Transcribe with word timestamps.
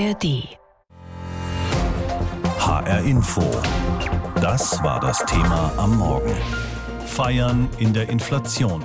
ARD. 0.00 0.48
HR 2.58 3.00
Info. 3.04 3.42
Das 4.40 4.82
war 4.82 4.98
das 4.98 5.18
Thema 5.26 5.72
am 5.76 5.98
Morgen. 5.98 6.34
Feiern 7.04 7.68
in 7.78 7.92
der 7.92 8.08
Inflation. 8.08 8.82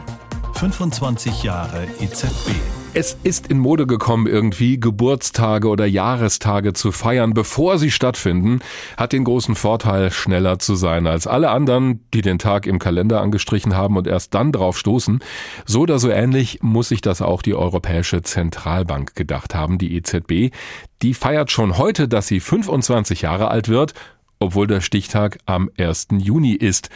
25 0.56 1.44
Jahre 1.44 1.88
EZB. 2.02 2.52
Es 2.98 3.18
ist 3.24 3.48
in 3.48 3.60
Mode 3.60 3.88
gekommen, 3.88 4.26
irgendwie 4.26 4.80
Geburtstage 4.80 5.68
oder 5.68 5.86
Jahrestage 5.86 6.72
zu 6.72 6.94
feiern, 6.94 7.34
bevor 7.34 7.78
sie 7.78 7.92
stattfinden, 7.92 8.60
hat 8.96 9.12
den 9.12 9.26
großen 9.26 9.56
Vorteil, 9.56 10.12
schneller 10.12 10.60
zu 10.60 10.76
sein 10.76 11.06
als 11.06 11.28
alle 11.28 11.50
anderen, 11.50 12.06
die 12.14 12.22
den 12.22 12.40
Tag 12.40 12.66
im 12.66 12.80
Kalender 12.80 13.20
angestrichen 13.20 13.76
haben 13.76 13.98
und 13.98 14.08
erst 14.08 14.34
dann 14.34 14.54
drauf 14.54 14.78
stoßen. 14.78 15.20
So 15.66 15.82
oder 15.82 16.00
so 16.00 16.10
ähnlich 16.10 16.60
muss 16.62 16.88
sich 16.88 17.02
das 17.02 17.22
auch 17.22 17.42
die 17.42 17.54
Europäische 17.54 18.22
Zentralbank 18.22 19.14
gedacht 19.14 19.54
haben, 19.54 19.78
die 19.78 19.98
EZB. 19.98 20.56
Die 21.02 21.14
feiert 21.14 21.52
schon 21.52 21.78
heute, 21.78 22.08
dass 22.08 22.28
sie 22.28 22.40
25 22.40 23.24
Jahre 23.24 23.50
alt 23.50 23.68
wird, 23.68 23.94
obwohl 24.40 24.68
der 24.68 24.80
Stichtag 24.80 25.40
am 25.46 25.70
1. 25.78 26.08
Juni 26.20 26.54
ist. 26.54 26.90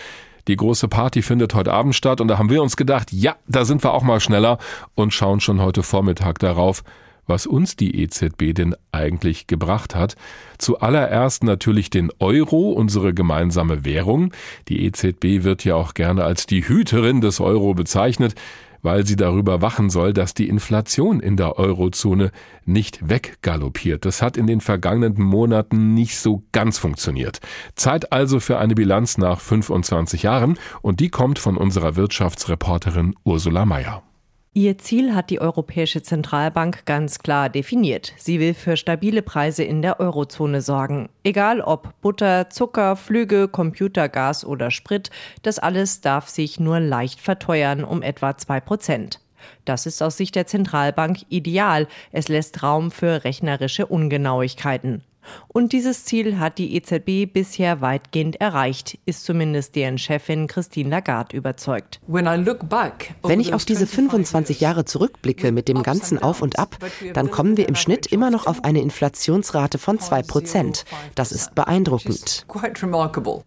Die 0.50 0.56
große 0.56 0.88
Party 0.88 1.22
findet 1.22 1.54
heute 1.54 1.72
Abend 1.72 1.94
statt 1.94 2.22
und 2.22 2.28
da 2.28 2.40
haben 2.40 2.50
wir 2.50 2.64
uns 2.64 2.76
gedacht, 2.76 3.14
ja, 3.14 3.36
da 3.48 3.66
sind 3.66 3.84
wir 3.84 3.94
auch 3.94 4.02
mal 4.02 4.20
schneller 4.20 4.58
und 4.96 5.14
schauen 5.14 5.42
schon 5.42 5.62
heute 5.62 5.84
Vormittag 5.84 6.40
darauf, 6.40 6.84
was 7.30 7.46
uns 7.46 7.76
die 7.76 8.02
EZB 8.02 8.54
denn 8.54 8.76
eigentlich 8.92 9.48
gebracht 9.48 9.96
hat. 9.96 10.16
Zuallererst 10.58 11.44
natürlich 11.44 11.90
den 11.90 12.12
Euro, 12.20 12.72
unsere 12.72 13.14
gemeinsame 13.14 13.86
Währung. 13.86 14.34
Die 14.68 14.84
EZB 14.86 15.44
wird 15.44 15.64
ja 15.64 15.76
auch 15.76 15.94
gerne 15.94 16.26
als 16.26 16.48
die 16.48 16.68
Hüterin 16.68 17.22
des 17.22 17.40
Euro 17.40 17.74
bezeichnet 17.74 18.36
weil 18.82 19.06
sie 19.06 19.16
darüber 19.16 19.62
wachen 19.62 19.90
soll, 19.90 20.14
dass 20.14 20.34
die 20.34 20.48
Inflation 20.48 21.20
in 21.20 21.36
der 21.36 21.58
Eurozone 21.58 22.32
nicht 22.66 23.10
weggaloppiert. 23.10 24.06
Das 24.06 24.22
hat 24.22 24.38
in 24.38 24.48
den 24.48 24.62
vergangenen 24.62 25.22
Monaten 25.22 25.94
nicht 25.94 26.18
so 26.18 26.44
ganz 26.52 26.78
funktioniert. 26.78 27.40
Zeit 27.76 28.12
also 28.12 28.40
für 28.40 28.58
eine 28.58 28.76
Bilanz 28.76 29.18
nach 29.18 29.40
25 29.40 30.24
Jahren 30.24 30.58
und 30.82 31.00
die 31.00 31.10
kommt 31.10 31.40
von 31.40 31.58
unserer 31.58 31.96
Wirtschaftsreporterin 31.96 33.16
Ursula 33.24 33.66
Mayer. 33.66 34.04
Ihr 34.54 34.80
Ziel 34.80 35.14
hat 35.14 35.30
die 35.30 35.40
Europäische 35.40 36.02
Zentralbank 36.02 36.86
ganz 36.88 37.20
klar 37.20 37.50
definiert. 37.50 38.14
Sie 38.18 38.40
will 38.40 38.56
für 38.56 38.78
stabile 38.78 39.22
Preise 39.22 39.64
in 39.64 39.84
der 39.84 40.00
Eurozone 40.00 40.62
sorgen. 40.62 41.10
Egal 41.24 41.62
ob 41.62 41.94
Butter, 42.02 42.50
Zucker, 42.50 42.96
Flüge, 42.96 43.48
Computer, 43.48 44.10
Gas 44.10 44.44
oder 44.44 44.72
Sprit, 44.72 45.12
das 45.44 45.60
alles 45.60 46.02
darf 46.02 46.30
sich 46.30 46.60
nur 46.60 46.80
leicht 46.80 47.22
verteuern 47.22 47.84
um 47.84 48.02
etwa 48.02 48.38
zwei 48.38 48.60
Prozent. 48.60 49.20
Das 49.66 49.86
ist 49.86 50.02
aus 50.02 50.18
Sicht 50.18 50.36
der 50.36 50.48
Zentralbank 50.48 51.20
ideal. 51.30 51.88
Es 52.12 52.28
lässt 52.28 52.64
Raum 52.64 52.90
für 52.90 53.24
rechnerische 53.24 53.86
Ungenauigkeiten. 53.86 55.04
Und 55.48 55.74
dieses 55.74 56.06
Ziel 56.06 56.40
hat 56.40 56.58
die 56.58 56.76
EZB 56.76 57.32
bisher 57.32 57.82
weitgehend 57.82 58.40
erreicht, 58.40 58.98
ist 59.06 59.24
zumindest 59.26 59.76
deren 59.76 59.98
Chefin 59.98 60.48
Christine 60.48 60.90
Lagarde 60.90 61.36
überzeugt. 61.36 62.00
Wenn 62.08 63.40
ich 63.40 63.54
auf 63.54 63.66
diese 63.66 63.88
25 63.88 64.60
Jahre 64.60 64.86
zurückblicke 64.86 65.52
mit 65.52 65.68
dem 65.68 65.84
ganzen 65.84 66.22
Auf 66.22 66.42
und 66.42 66.60
Ab, 66.60 66.78
dann 67.14 67.32
kommen 67.32 67.58
wir 67.58 67.68
im 67.68 67.76
Schnitt 67.76 68.08
immer 68.08 68.32
noch 68.32 68.48
auf 68.48 68.64
eine 68.64 68.82
Inflationsrate 68.82 69.78
von 69.78 70.00
2 70.00 70.24
Prozent. 70.24 70.86
Das 71.16 71.32
ist 71.32 71.56
beeindruckend. 71.56 72.46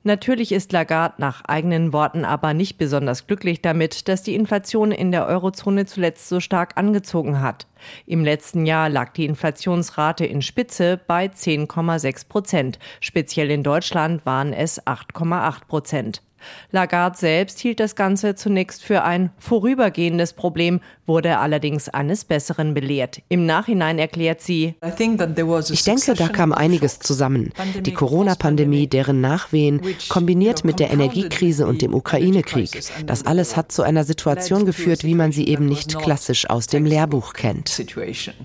Natürlich 0.02 0.52
ist 0.52 0.72
Lagarde 0.72 1.14
nach 1.18 1.44
eigenen 1.44 1.92
Worten 1.92 2.24
aber 2.24 2.54
nicht 2.54 2.78
besonders 2.78 3.26
glücklich 3.26 3.62
damit, 3.62 4.08
dass 4.08 4.22
die 4.22 4.34
Inflation 4.34 4.92
in 4.92 5.12
der 5.12 5.26
Eurozone 5.26 5.86
zuletzt 5.86 6.28
so 6.28 6.40
stark 6.40 6.76
angezogen 6.76 7.40
hat. 7.40 7.66
Im 8.06 8.24
letzten 8.24 8.66
Jahr 8.66 8.88
lag 8.88 9.12
die 9.12 9.26
Inflationsrate 9.26 10.24
in 10.24 10.42
Spitze 10.42 11.00
bei 11.06 11.26
10,6 11.26 12.28
Prozent. 12.28 12.78
Speziell 13.00 13.50
in 13.50 13.62
Deutschland 13.62 14.24
waren 14.26 14.52
es 14.52 14.84
8,8 14.86 15.66
Prozent. 15.66 16.22
Lagarde 16.70 17.16
selbst 17.16 17.60
hielt 17.60 17.80
das 17.80 17.96
Ganze 17.96 18.34
zunächst 18.34 18.84
für 18.84 19.04
ein 19.04 19.30
vorübergehendes 19.38 20.32
Problem, 20.32 20.80
wurde 21.06 21.38
allerdings 21.38 21.88
eines 21.88 22.24
Besseren 22.24 22.74
belehrt. 22.74 23.22
Im 23.28 23.46
Nachhinein 23.46 23.98
erklärt 23.98 24.40
sie, 24.40 24.74
ich 24.82 25.84
denke, 25.84 26.14
da 26.14 26.28
kam 26.28 26.52
einiges 26.52 26.98
zusammen. 27.00 27.52
Die 27.80 27.92
Corona-Pandemie, 27.92 28.86
deren 28.86 29.20
Nachwehen, 29.20 29.80
kombiniert 30.08 30.64
mit 30.64 30.78
der 30.78 30.90
Energiekrise 30.90 31.66
und 31.66 31.82
dem 31.82 31.94
Ukraine-Krieg. 31.94 32.82
Das 33.06 33.26
alles 33.26 33.56
hat 33.56 33.72
zu 33.72 33.82
einer 33.82 34.04
Situation 34.04 34.64
geführt, 34.64 35.04
wie 35.04 35.14
man 35.14 35.32
sie 35.32 35.48
eben 35.48 35.66
nicht 35.66 35.98
klassisch 35.98 36.48
aus 36.48 36.66
dem 36.66 36.84
Lehrbuch 36.84 37.32
kennt. 37.32 37.84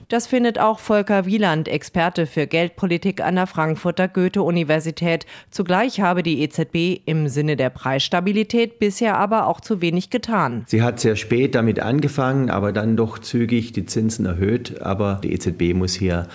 Das 0.09 0.27
findet 0.27 0.59
auch 0.59 0.79
Volker 0.79 1.25
Wieland, 1.25 1.67
Experte 1.67 2.25
für 2.25 2.47
Geldpolitik 2.47 3.21
an 3.21 3.35
der 3.35 3.47
Frankfurter 3.47 4.07
Goethe-Universität. 4.07 5.25
Zugleich 5.51 5.99
habe 6.01 6.23
die 6.23 6.41
EZB 6.41 7.01
im 7.05 7.27
Sinne 7.27 7.55
der 7.55 7.69
Preisstabilität 7.69 8.79
bisher 8.79 9.17
aber 9.17 9.47
auch 9.47 9.61
zu 9.61 9.81
wenig 9.81 10.09
getan. 10.09 10.65
Sie 10.67 10.81
hat 10.81 10.99
sehr 10.99 11.15
spät 11.15 11.55
damit 11.55 11.79
angefangen, 11.79 12.46
aber 12.49 12.71
dann 12.71 12.97
doch 12.97 13.19
zügig 13.19 13.71
die 13.71 13.85
Zinsen 13.85 14.25
erhöht. 14.25 14.81
Aber 14.81 15.19
die 15.23 15.33
EZB 15.33 15.73
muss 15.73 15.93
hier 15.93 16.27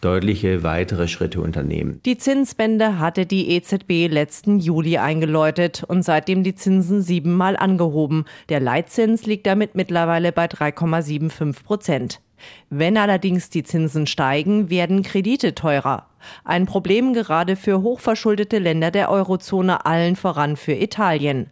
deutliche 0.00 0.62
weitere 0.62 1.08
Schritte 1.08 1.40
unternehmen. 1.40 2.00
Die 2.04 2.18
Zinswende 2.18 2.98
hatte 2.98 3.26
die 3.26 3.50
EZB 3.50 4.08
letzten 4.08 4.58
Juli 4.58 4.98
eingeläutet 4.98 5.84
und 5.86 6.02
seitdem 6.02 6.42
die 6.42 6.54
Zinsen 6.54 7.02
siebenmal 7.02 7.56
angehoben. 7.56 8.24
Der 8.48 8.60
Leitzins 8.60 9.26
liegt 9.26 9.46
damit 9.46 9.74
mittlerweile 9.74 10.32
bei 10.32 10.46
3,75 10.46 11.62
Prozent. 11.62 12.20
Wenn 12.70 12.96
allerdings 12.96 13.50
die 13.50 13.64
Zinsen 13.64 14.06
steigen, 14.06 14.70
werden 14.70 15.02
Kredite 15.02 15.54
teurer. 15.54 16.06
Ein 16.44 16.64
Problem 16.64 17.12
gerade 17.12 17.56
für 17.56 17.82
hochverschuldete 17.82 18.58
Länder 18.58 18.90
der 18.90 19.10
Eurozone, 19.10 19.84
allen 19.84 20.16
voran 20.16 20.56
für 20.56 20.72
Italien. 20.72 21.50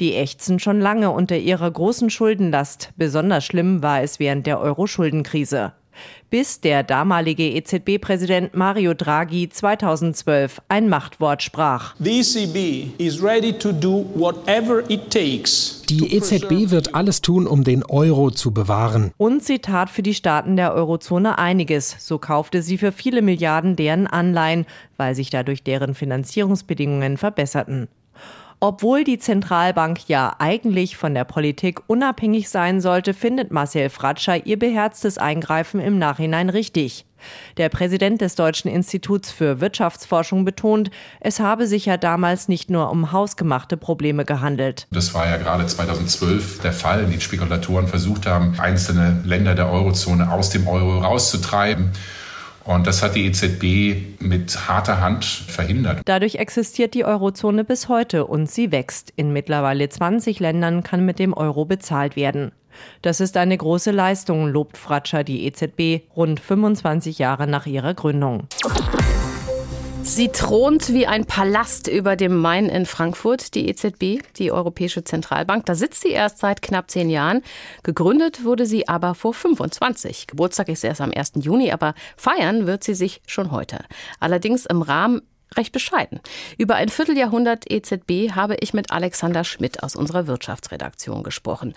Die 0.00 0.14
ächzen 0.14 0.58
schon 0.58 0.80
lange 0.80 1.10
unter 1.10 1.36
ihrer 1.36 1.70
großen 1.70 2.10
Schuldenlast. 2.10 2.92
Besonders 2.96 3.44
schlimm 3.44 3.82
war 3.82 4.02
es 4.02 4.18
während 4.18 4.46
der 4.46 4.60
Euro-Schuldenkrise 4.60 5.72
bis 6.30 6.60
der 6.60 6.82
damalige 6.82 7.44
EZB-Präsident 7.44 8.54
Mario 8.54 8.94
Draghi 8.94 9.48
2012 9.48 10.60
ein 10.68 10.88
Machtwort 10.88 11.42
sprach. 11.42 11.94
Die 11.98 12.18
EZB 16.16 16.70
wird 16.70 16.94
alles 16.94 17.20
tun, 17.22 17.46
um 17.46 17.64
den 17.64 17.84
Euro 17.84 18.30
zu 18.30 18.52
bewahren. 18.52 19.12
Und 19.16 19.44
sie 19.44 19.60
tat 19.60 19.90
für 19.90 20.02
die 20.02 20.14
Staaten 20.14 20.56
der 20.56 20.74
Eurozone 20.74 21.38
einiges. 21.38 21.96
So 22.00 22.18
kaufte 22.18 22.62
sie 22.62 22.78
für 22.78 22.92
viele 22.92 23.22
Milliarden 23.22 23.76
deren 23.76 24.06
Anleihen, 24.06 24.66
weil 24.96 25.14
sich 25.14 25.30
dadurch 25.30 25.62
deren 25.62 25.94
Finanzierungsbedingungen 25.94 27.16
verbesserten. 27.16 27.88
Obwohl 28.58 29.04
die 29.04 29.18
Zentralbank 29.18 30.08
ja 30.08 30.34
eigentlich 30.38 30.96
von 30.96 31.12
der 31.12 31.24
Politik 31.24 31.80
unabhängig 31.88 32.48
sein 32.48 32.80
sollte, 32.80 33.12
findet 33.12 33.52
Marcel 33.52 33.90
Fratscher 33.90 34.46
ihr 34.46 34.58
beherztes 34.58 35.18
Eingreifen 35.18 35.78
im 35.78 35.98
Nachhinein 35.98 36.48
richtig. 36.48 37.04
Der 37.58 37.68
Präsident 37.68 38.20
des 38.20 38.34
Deutschen 38.34 38.70
Instituts 38.70 39.30
für 39.30 39.60
Wirtschaftsforschung 39.60 40.44
betont, 40.44 40.90
es 41.20 41.40
habe 41.40 41.66
sich 41.66 41.86
ja 41.86 41.96
damals 41.96 42.48
nicht 42.48 42.70
nur 42.70 42.90
um 42.90 43.12
hausgemachte 43.12 43.76
Probleme 43.76 44.24
gehandelt. 44.24 44.86
Das 44.90 45.12
war 45.12 45.26
ja 45.26 45.36
gerade 45.36 45.66
2012 45.66 46.60
der 46.60 46.72
Fall, 46.72 47.04
in 47.04 47.10
dem 47.10 47.20
Spekulatoren 47.20 47.88
versucht 47.88 48.26
haben, 48.26 48.58
einzelne 48.58 49.20
Länder 49.24 49.54
der 49.54 49.70
Eurozone 49.70 50.30
aus 50.32 50.50
dem 50.50 50.66
Euro 50.66 50.98
rauszutreiben. 51.00 51.92
Und 52.66 52.86
das 52.86 53.02
hat 53.02 53.14
die 53.14 53.26
EZB 53.26 54.20
mit 54.20 54.68
harter 54.68 55.00
Hand 55.00 55.24
verhindert. 55.24 56.00
Dadurch 56.04 56.36
existiert 56.36 56.94
die 56.94 57.04
Eurozone 57.04 57.64
bis 57.64 57.88
heute 57.88 58.26
und 58.26 58.50
sie 58.50 58.72
wächst. 58.72 59.12
In 59.14 59.32
mittlerweile 59.32 59.88
20 59.88 60.40
Ländern 60.40 60.82
kann 60.82 61.04
mit 61.04 61.18
dem 61.18 61.32
Euro 61.32 61.64
bezahlt 61.64 62.16
werden. 62.16 62.52
Das 63.02 63.20
ist 63.20 63.36
eine 63.36 63.56
große 63.56 63.90
Leistung, 63.90 64.48
lobt 64.48 64.76
Fratscher 64.76 65.24
die 65.24 65.46
EZB 65.46 66.02
rund 66.14 66.40
25 66.40 67.18
Jahre 67.18 67.46
nach 67.46 67.66
ihrer 67.66 67.94
Gründung. 67.94 68.48
Sie 70.06 70.28
thront 70.28 70.94
wie 70.94 71.08
ein 71.08 71.26
Palast 71.26 71.88
über 71.88 72.14
dem 72.14 72.40
Main 72.40 72.68
in 72.68 72.86
Frankfurt, 72.86 73.56
die 73.56 73.68
EZB, 73.68 74.22
die 74.36 74.52
Europäische 74.52 75.02
Zentralbank. 75.02 75.66
Da 75.66 75.74
sitzt 75.74 76.00
sie 76.00 76.10
erst 76.10 76.38
seit 76.38 76.62
knapp 76.62 76.88
zehn 76.88 77.10
Jahren. 77.10 77.42
Gegründet 77.82 78.44
wurde 78.44 78.66
sie 78.66 78.86
aber 78.86 79.16
vor 79.16 79.34
25. 79.34 80.28
Geburtstag 80.28 80.68
ist 80.68 80.84
erst 80.84 81.00
am 81.00 81.10
1. 81.10 81.32
Juni, 81.40 81.72
aber 81.72 81.94
feiern 82.16 82.68
wird 82.68 82.84
sie 82.84 82.94
sich 82.94 83.20
schon 83.26 83.50
heute. 83.50 83.84
Allerdings 84.20 84.64
im 84.64 84.80
Rahmen 84.80 85.22
recht 85.56 85.72
bescheiden. 85.72 86.20
Über 86.58 86.74
ein 86.76 86.88
Vierteljahrhundert 86.88 87.70
EZB 87.70 88.32
habe 88.34 88.56
ich 88.60 88.74
mit 88.74 88.90
Alexander 88.90 89.44
Schmidt 89.44 89.82
aus 89.82 89.96
unserer 89.96 90.26
Wirtschaftsredaktion 90.26 91.22
gesprochen. 91.22 91.74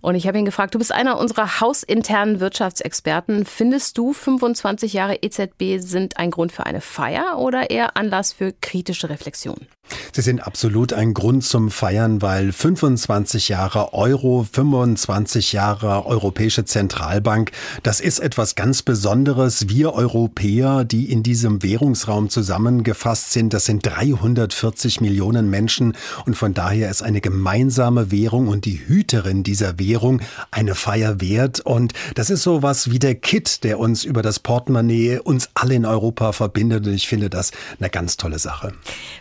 Und 0.00 0.14
ich 0.14 0.26
habe 0.26 0.38
ihn 0.38 0.44
gefragt, 0.44 0.74
du 0.74 0.78
bist 0.78 0.92
einer 0.92 1.18
unserer 1.18 1.60
hausinternen 1.60 2.40
Wirtschaftsexperten. 2.40 3.44
Findest 3.44 3.98
du 3.98 4.12
25 4.12 4.92
Jahre 4.92 5.16
EZB 5.22 5.78
sind 5.78 6.16
ein 6.16 6.30
Grund 6.30 6.52
für 6.52 6.66
eine 6.66 6.80
Feier 6.80 7.38
oder 7.38 7.70
eher 7.70 7.96
Anlass 7.96 8.32
für 8.32 8.52
kritische 8.52 9.08
Reflexion? 9.08 9.66
Sie 10.12 10.22
sind 10.22 10.46
absolut 10.46 10.92
ein 10.92 11.12
Grund 11.12 11.44
zum 11.44 11.70
Feiern, 11.70 12.22
weil 12.22 12.52
25 12.52 13.48
Jahre 13.48 13.92
Euro, 13.92 14.46
25 14.50 15.52
Jahre 15.52 16.06
Europäische 16.06 16.64
Zentralbank, 16.64 17.50
das 17.82 18.00
ist 18.00 18.20
etwas 18.20 18.54
ganz 18.54 18.82
Besonderes. 18.82 19.68
Wir 19.68 19.92
Europäer, 19.92 20.84
die 20.84 21.10
in 21.10 21.22
diesem 21.22 21.62
Währungsraum 21.62 22.30
zusammengefasst 22.30 23.32
sind, 23.32 23.52
das 23.52 23.66
sind 23.66 23.84
340 23.84 25.00
Millionen 25.00 25.50
Menschen 25.50 25.96
und 26.26 26.36
von 26.36 26.54
daher 26.54 26.90
ist 26.90 27.02
eine 27.02 27.20
gemeinsame 27.20 28.10
Währung 28.10 28.48
und 28.48 28.64
die 28.64 28.86
Hüterin 28.86 29.42
dieser 29.42 29.78
Währung 29.78 30.20
eine 30.50 30.74
Feier 30.74 31.20
wert 31.20 31.60
und 31.60 31.92
das 32.14 32.30
ist 32.30 32.42
so 32.42 32.62
was 32.62 32.90
wie 32.90 32.98
der 32.98 33.16
Kit, 33.16 33.64
der 33.64 33.78
uns 33.78 34.04
über 34.04 34.22
das 34.22 34.38
Portemonnaie 34.38 35.18
uns 35.18 35.50
alle 35.54 35.74
in 35.74 35.84
Europa 35.84 36.32
verbindet 36.32 36.86
und 36.86 36.94
ich 36.94 37.08
finde 37.08 37.30
das 37.30 37.50
eine 37.78 37.90
ganz 37.90 38.16
tolle 38.16 38.38
Sache. 38.38 38.72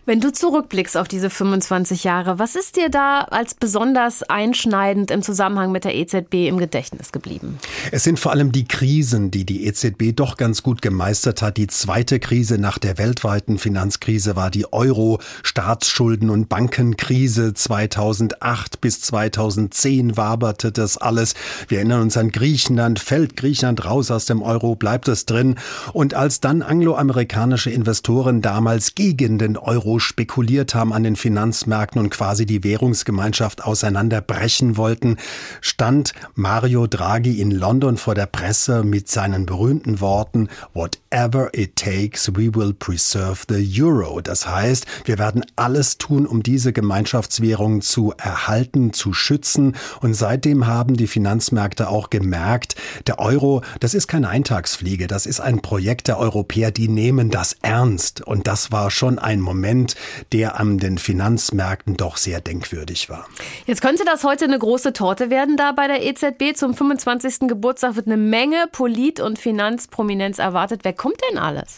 Wenn 0.05 0.21
du 0.21 0.31
zurück 0.31 0.52
zurückblickst 0.53 0.97
auf 0.97 1.07
diese 1.07 1.31
25 1.31 2.03
Jahre, 2.03 2.37
was 2.37 2.55
ist 2.55 2.75
dir 2.75 2.89
da 2.89 3.21
als 3.21 3.55
besonders 3.55 4.21
einschneidend 4.21 5.09
im 5.09 5.23
Zusammenhang 5.23 5.71
mit 5.71 5.83
der 5.83 5.95
EZB 5.95 6.47
im 6.47 6.59
Gedächtnis 6.59 7.11
geblieben? 7.11 7.57
Es 7.91 8.03
sind 8.03 8.19
vor 8.19 8.33
allem 8.33 8.51
die 8.51 8.65
Krisen, 8.65 9.31
die 9.31 9.45
die 9.47 9.65
EZB 9.65 10.15
doch 10.15 10.37
ganz 10.37 10.61
gut 10.61 10.83
gemeistert 10.83 11.41
hat. 11.41 11.57
Die 11.57 11.65
zweite 11.65 12.19
Krise 12.19 12.59
nach 12.59 12.77
der 12.77 12.99
weltweiten 12.99 13.57
Finanzkrise 13.57 14.35
war 14.35 14.51
die 14.51 14.71
Euro, 14.71 15.19
Staatsschulden 15.41 16.29
und 16.29 16.49
Bankenkrise 16.49 17.55
2008 17.55 18.79
bis 18.79 19.01
2010 19.01 20.17
waberte 20.17 20.71
das 20.71 20.99
alles. 20.99 21.33
Wir 21.67 21.79
erinnern 21.79 22.03
uns 22.03 22.15
an 22.15 22.29
Griechenland. 22.29 22.99
Fällt 22.99 23.37
Griechenland 23.37 23.85
raus 23.85 24.11
aus 24.11 24.25
dem 24.25 24.43
Euro, 24.43 24.75
bleibt 24.75 25.07
es 25.07 25.25
drin. 25.25 25.55
Und 25.93 26.13
als 26.13 26.41
dann 26.41 26.61
angloamerikanische 26.61 27.71
Investoren 27.71 28.43
damals 28.43 28.93
gegen 28.93 29.39
den 29.39 29.57
Euro 29.57 29.97
spekulieren, 29.97 30.42
spekuliert 30.43 30.75
haben 30.75 30.91
an 30.91 31.03
den 31.03 31.15
Finanzmärkten 31.15 32.01
und 32.01 32.09
quasi 32.09 32.45
die 32.45 32.65
Währungsgemeinschaft 32.65 33.63
auseinanderbrechen 33.63 34.75
wollten, 34.75 35.15
stand 35.61 36.13
Mario 36.35 36.85
Draghi 36.85 37.39
in 37.39 37.49
London 37.49 37.95
vor 37.95 38.13
der 38.13 38.25
Presse 38.25 38.83
mit 38.83 39.07
seinen 39.07 39.45
berühmten 39.45 40.01
Worten 40.01 40.49
Whatever 40.73 41.49
it 41.53 41.77
takes, 41.77 42.29
we 42.35 42.53
will 42.53 42.73
preserve 42.73 43.45
the 43.47 43.81
euro. 43.81 44.19
Das 44.19 44.45
heißt, 44.45 44.85
wir 45.05 45.17
werden 45.17 45.45
alles 45.55 45.97
tun, 45.97 46.25
um 46.25 46.43
diese 46.43 46.73
Gemeinschaftswährung 46.73 47.81
zu 47.81 48.13
erhalten, 48.17 48.91
zu 48.91 49.13
schützen. 49.13 49.77
Und 50.01 50.13
seitdem 50.13 50.67
haben 50.67 50.95
die 50.95 51.07
Finanzmärkte 51.07 51.87
auch 51.87 52.09
gemerkt, 52.09 52.75
der 53.07 53.19
Euro, 53.19 53.61
das 53.79 53.93
ist 53.93 54.07
keine 54.07 54.27
Eintagsfliege, 54.27 55.07
das 55.07 55.25
ist 55.25 55.39
ein 55.39 55.61
Projekt 55.61 56.09
der 56.09 56.17
Europäer, 56.17 56.71
die 56.71 56.89
nehmen 56.89 57.29
das 57.29 57.55
ernst. 57.61 58.19
Und 58.21 58.47
das 58.47 58.73
war 58.73 58.91
schon 58.91 59.19
ein 59.19 59.39
Moment, 59.39 59.95
der 60.33 60.59
an 60.59 60.79
den 60.79 60.97
Finanzmärkten 60.97 61.95
doch 61.95 62.17
sehr 62.17 62.41
denkwürdig 62.41 63.09
war. 63.09 63.27
Jetzt 63.65 63.81
könnte 63.81 64.03
das 64.03 64.23
heute 64.23 64.45
eine 64.45 64.59
große 64.59 64.91
Torte 64.91 65.29
werden 65.29 65.55
da 65.55 65.71
bei 65.71 65.87
der 65.87 66.03
EZB. 66.03 66.55
Zum 66.55 66.73
25. 66.73 67.47
Geburtstag 67.47 67.95
wird 67.95 68.07
eine 68.07 68.17
Menge 68.17 68.65
Polit- 68.71 69.19
und 69.19 69.37
Finanzprominenz 69.39 70.39
erwartet. 70.39 70.81
Wer 70.83 70.93
kommt 70.93 71.17
denn 71.29 71.37
alles? 71.37 71.77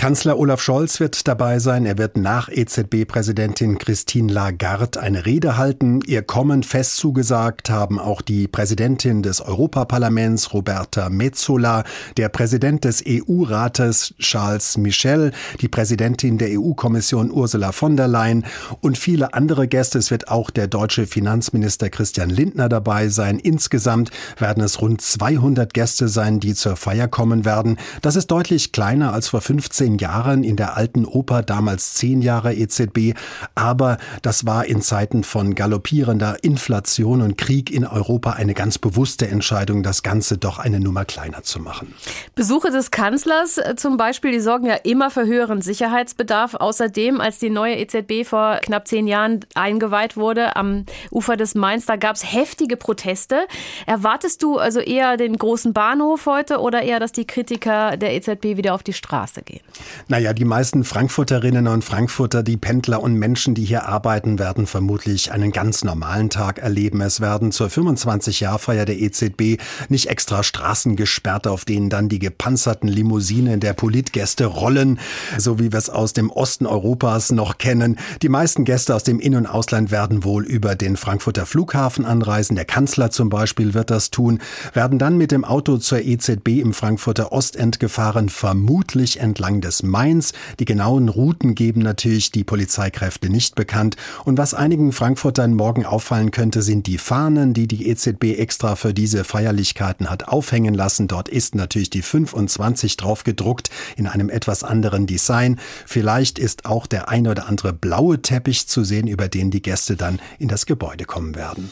Kanzler 0.00 0.38
Olaf 0.38 0.62
Scholz 0.62 0.98
wird 0.98 1.28
dabei 1.28 1.58
sein. 1.58 1.84
Er 1.84 1.98
wird 1.98 2.16
nach 2.16 2.48
EZB-Präsidentin 2.48 3.76
Christine 3.76 4.32
Lagarde 4.32 4.98
eine 4.98 5.26
Rede 5.26 5.58
halten. 5.58 6.00
Ihr 6.06 6.22
Kommen 6.22 6.62
fest 6.62 6.96
zugesagt 6.96 7.68
haben 7.68 7.98
auch 7.98 8.22
die 8.22 8.48
Präsidentin 8.48 9.22
des 9.22 9.42
Europaparlaments 9.42 10.54
Roberta 10.54 11.10
Metsola, 11.10 11.84
der 12.16 12.30
Präsident 12.30 12.84
des 12.84 13.04
EU-Rates 13.06 14.14
Charles 14.18 14.78
Michel, 14.78 15.32
die 15.60 15.68
Präsidentin 15.68 16.38
der 16.38 16.58
EU-Kommission 16.58 17.30
Ursula 17.30 17.72
von 17.72 17.98
der 17.98 18.08
Leyen 18.08 18.46
und 18.80 18.96
viele 18.96 19.34
andere 19.34 19.68
Gäste. 19.68 19.98
Es 19.98 20.10
wird 20.10 20.28
auch 20.28 20.48
der 20.48 20.66
deutsche 20.66 21.06
Finanzminister 21.06 21.90
Christian 21.90 22.30
Lindner 22.30 22.70
dabei 22.70 23.08
sein. 23.08 23.38
Insgesamt 23.38 24.10
werden 24.38 24.62
es 24.62 24.80
rund 24.80 25.02
200 25.02 25.74
Gäste 25.74 26.08
sein, 26.08 26.40
die 26.40 26.54
zur 26.54 26.76
Feier 26.76 27.06
kommen 27.06 27.44
werden. 27.44 27.76
Das 28.00 28.16
ist 28.16 28.28
deutlich 28.28 28.72
kleiner 28.72 29.12
als 29.12 29.28
vor 29.28 29.42
15 29.42 29.89
15 29.90 29.98
Jahren, 29.98 30.44
in 30.44 30.56
der 30.56 30.76
alten 30.76 31.04
Oper 31.04 31.42
damals 31.42 31.94
10 31.94 32.22
Jahre 32.22 32.54
EZB, 32.54 33.14
aber 33.54 33.98
das 34.22 34.46
war 34.46 34.66
in 34.66 34.82
Zeiten 34.82 35.24
von 35.24 35.54
galoppierender 35.54 36.42
Inflation 36.42 37.22
und 37.22 37.36
Krieg 37.36 37.70
in 37.70 37.86
Europa 37.86 38.32
eine 38.32 38.54
ganz 38.54 38.78
bewusste 38.78 39.28
Entscheidung, 39.28 39.82
das 39.82 40.02
Ganze 40.02 40.38
doch 40.38 40.58
eine 40.58 40.80
Nummer 40.80 41.04
kleiner 41.04 41.42
zu 41.42 41.60
machen. 41.60 41.94
Besuche 42.34 42.70
des 42.70 42.90
Kanzlers 42.90 43.58
äh, 43.58 43.74
zum 43.76 43.96
Beispiel, 43.96 44.32
die 44.32 44.40
sorgen 44.40 44.66
ja 44.66 44.74
immer 44.74 45.10
für 45.10 45.26
höheren 45.26 45.62
Sicherheitsbedarf. 45.62 46.54
Außerdem, 46.54 47.20
als 47.20 47.38
die 47.38 47.50
neue 47.50 47.76
EZB 47.76 48.26
vor 48.26 48.58
knapp 48.62 48.86
zehn 48.86 49.06
Jahren 49.06 49.40
eingeweiht 49.54 50.16
wurde 50.16 50.56
am 50.56 50.84
Ufer 51.10 51.36
des 51.36 51.54
Mains, 51.54 51.86
da 51.86 51.96
gab 51.96 52.16
es 52.16 52.32
heftige 52.32 52.76
Proteste. 52.76 53.46
Erwartest 53.86 54.42
du 54.42 54.58
also 54.58 54.80
eher 54.80 55.16
den 55.16 55.36
großen 55.36 55.72
Bahnhof 55.72 56.26
heute 56.26 56.58
oder 56.58 56.82
eher, 56.82 57.00
dass 57.00 57.12
die 57.12 57.26
Kritiker 57.26 57.96
der 57.96 58.14
EZB 58.14 58.56
wieder 58.56 58.74
auf 58.74 58.82
die 58.82 58.92
Straße 58.92 59.42
gehen? 59.42 59.60
Naja, 60.08 60.32
die 60.32 60.44
meisten 60.44 60.84
Frankfurterinnen 60.84 61.66
und 61.68 61.84
Frankfurter, 61.84 62.42
die 62.42 62.56
Pendler 62.56 63.02
und 63.02 63.14
Menschen, 63.14 63.54
die 63.54 63.64
hier 63.64 63.86
arbeiten, 63.86 64.38
werden 64.38 64.66
vermutlich 64.66 65.32
einen 65.32 65.52
ganz 65.52 65.84
normalen 65.84 66.30
Tag 66.30 66.58
erleben. 66.58 67.00
Es 67.00 67.20
werden 67.20 67.52
zur 67.52 67.68
25-Jahrfeier 67.68 68.84
der 68.84 68.98
EZB 68.98 69.60
nicht 69.88 70.08
extra 70.08 70.42
Straßen 70.42 70.96
gesperrt, 70.96 71.46
auf 71.46 71.64
denen 71.64 71.90
dann 71.90 72.08
die 72.08 72.18
gepanzerten 72.18 72.88
Limousinen 72.88 73.60
der 73.60 73.72
Politgäste 73.72 74.46
rollen, 74.46 74.98
so 75.38 75.58
wie 75.58 75.72
wir 75.72 75.78
es 75.78 75.90
aus 75.90 76.12
dem 76.12 76.30
Osten 76.30 76.66
Europas 76.66 77.30
noch 77.30 77.58
kennen. 77.58 77.96
Die 78.22 78.28
meisten 78.28 78.64
Gäste 78.64 78.94
aus 78.94 79.04
dem 79.04 79.20
In- 79.20 79.36
und 79.36 79.46
Ausland 79.46 79.90
werden 79.90 80.24
wohl 80.24 80.44
über 80.44 80.74
den 80.74 80.96
Frankfurter 80.96 81.46
Flughafen 81.46 82.04
anreisen. 82.04 82.56
Der 82.56 82.64
Kanzler 82.64 83.10
zum 83.10 83.28
Beispiel 83.28 83.74
wird 83.74 83.90
das 83.90 84.10
tun, 84.10 84.40
werden 84.72 84.98
dann 84.98 85.16
mit 85.16 85.30
dem 85.30 85.44
Auto 85.44 85.76
zur 85.78 86.00
EZB 86.00 86.60
im 86.60 86.74
Frankfurter 86.74 87.32
Ostend 87.32 87.80
gefahren, 87.80 88.28
vermutlich 88.28 89.20
entlang 89.20 89.60
des 89.60 89.69
des 89.70 89.84
Mains. 89.84 90.32
Die 90.58 90.64
genauen 90.64 91.08
Routen 91.08 91.54
geben 91.54 91.80
natürlich 91.80 92.32
die 92.32 92.42
Polizeikräfte 92.42 93.30
nicht 93.30 93.54
bekannt. 93.54 93.96
Und 94.24 94.36
was 94.36 94.52
einigen 94.52 94.90
Frankfurtern 94.90 95.54
morgen 95.54 95.86
auffallen 95.86 96.32
könnte, 96.32 96.62
sind 96.62 96.88
die 96.88 96.98
Fahnen, 96.98 97.54
die 97.54 97.68
die 97.68 97.88
EZB 97.88 98.38
extra 98.38 98.74
für 98.74 98.92
diese 98.92 99.22
Feierlichkeiten 99.22 100.10
hat 100.10 100.26
aufhängen 100.26 100.74
lassen. 100.74 101.06
Dort 101.06 101.28
ist 101.28 101.54
natürlich 101.54 101.90
die 101.90 102.02
25 102.02 102.96
drauf 102.96 103.22
gedruckt 103.22 103.70
in 103.96 104.08
einem 104.08 104.28
etwas 104.28 104.64
anderen 104.64 105.06
Design. 105.06 105.60
Vielleicht 105.86 106.40
ist 106.40 106.66
auch 106.66 106.88
der 106.88 107.08
ein 107.08 107.28
oder 107.28 107.46
andere 107.46 107.72
blaue 107.72 108.20
Teppich 108.22 108.66
zu 108.66 108.82
sehen, 108.82 109.06
über 109.06 109.28
den 109.28 109.52
die 109.52 109.62
Gäste 109.62 109.94
dann 109.94 110.18
in 110.40 110.48
das 110.48 110.66
Gebäude 110.66 111.04
kommen 111.04 111.36
werden. 111.36 111.70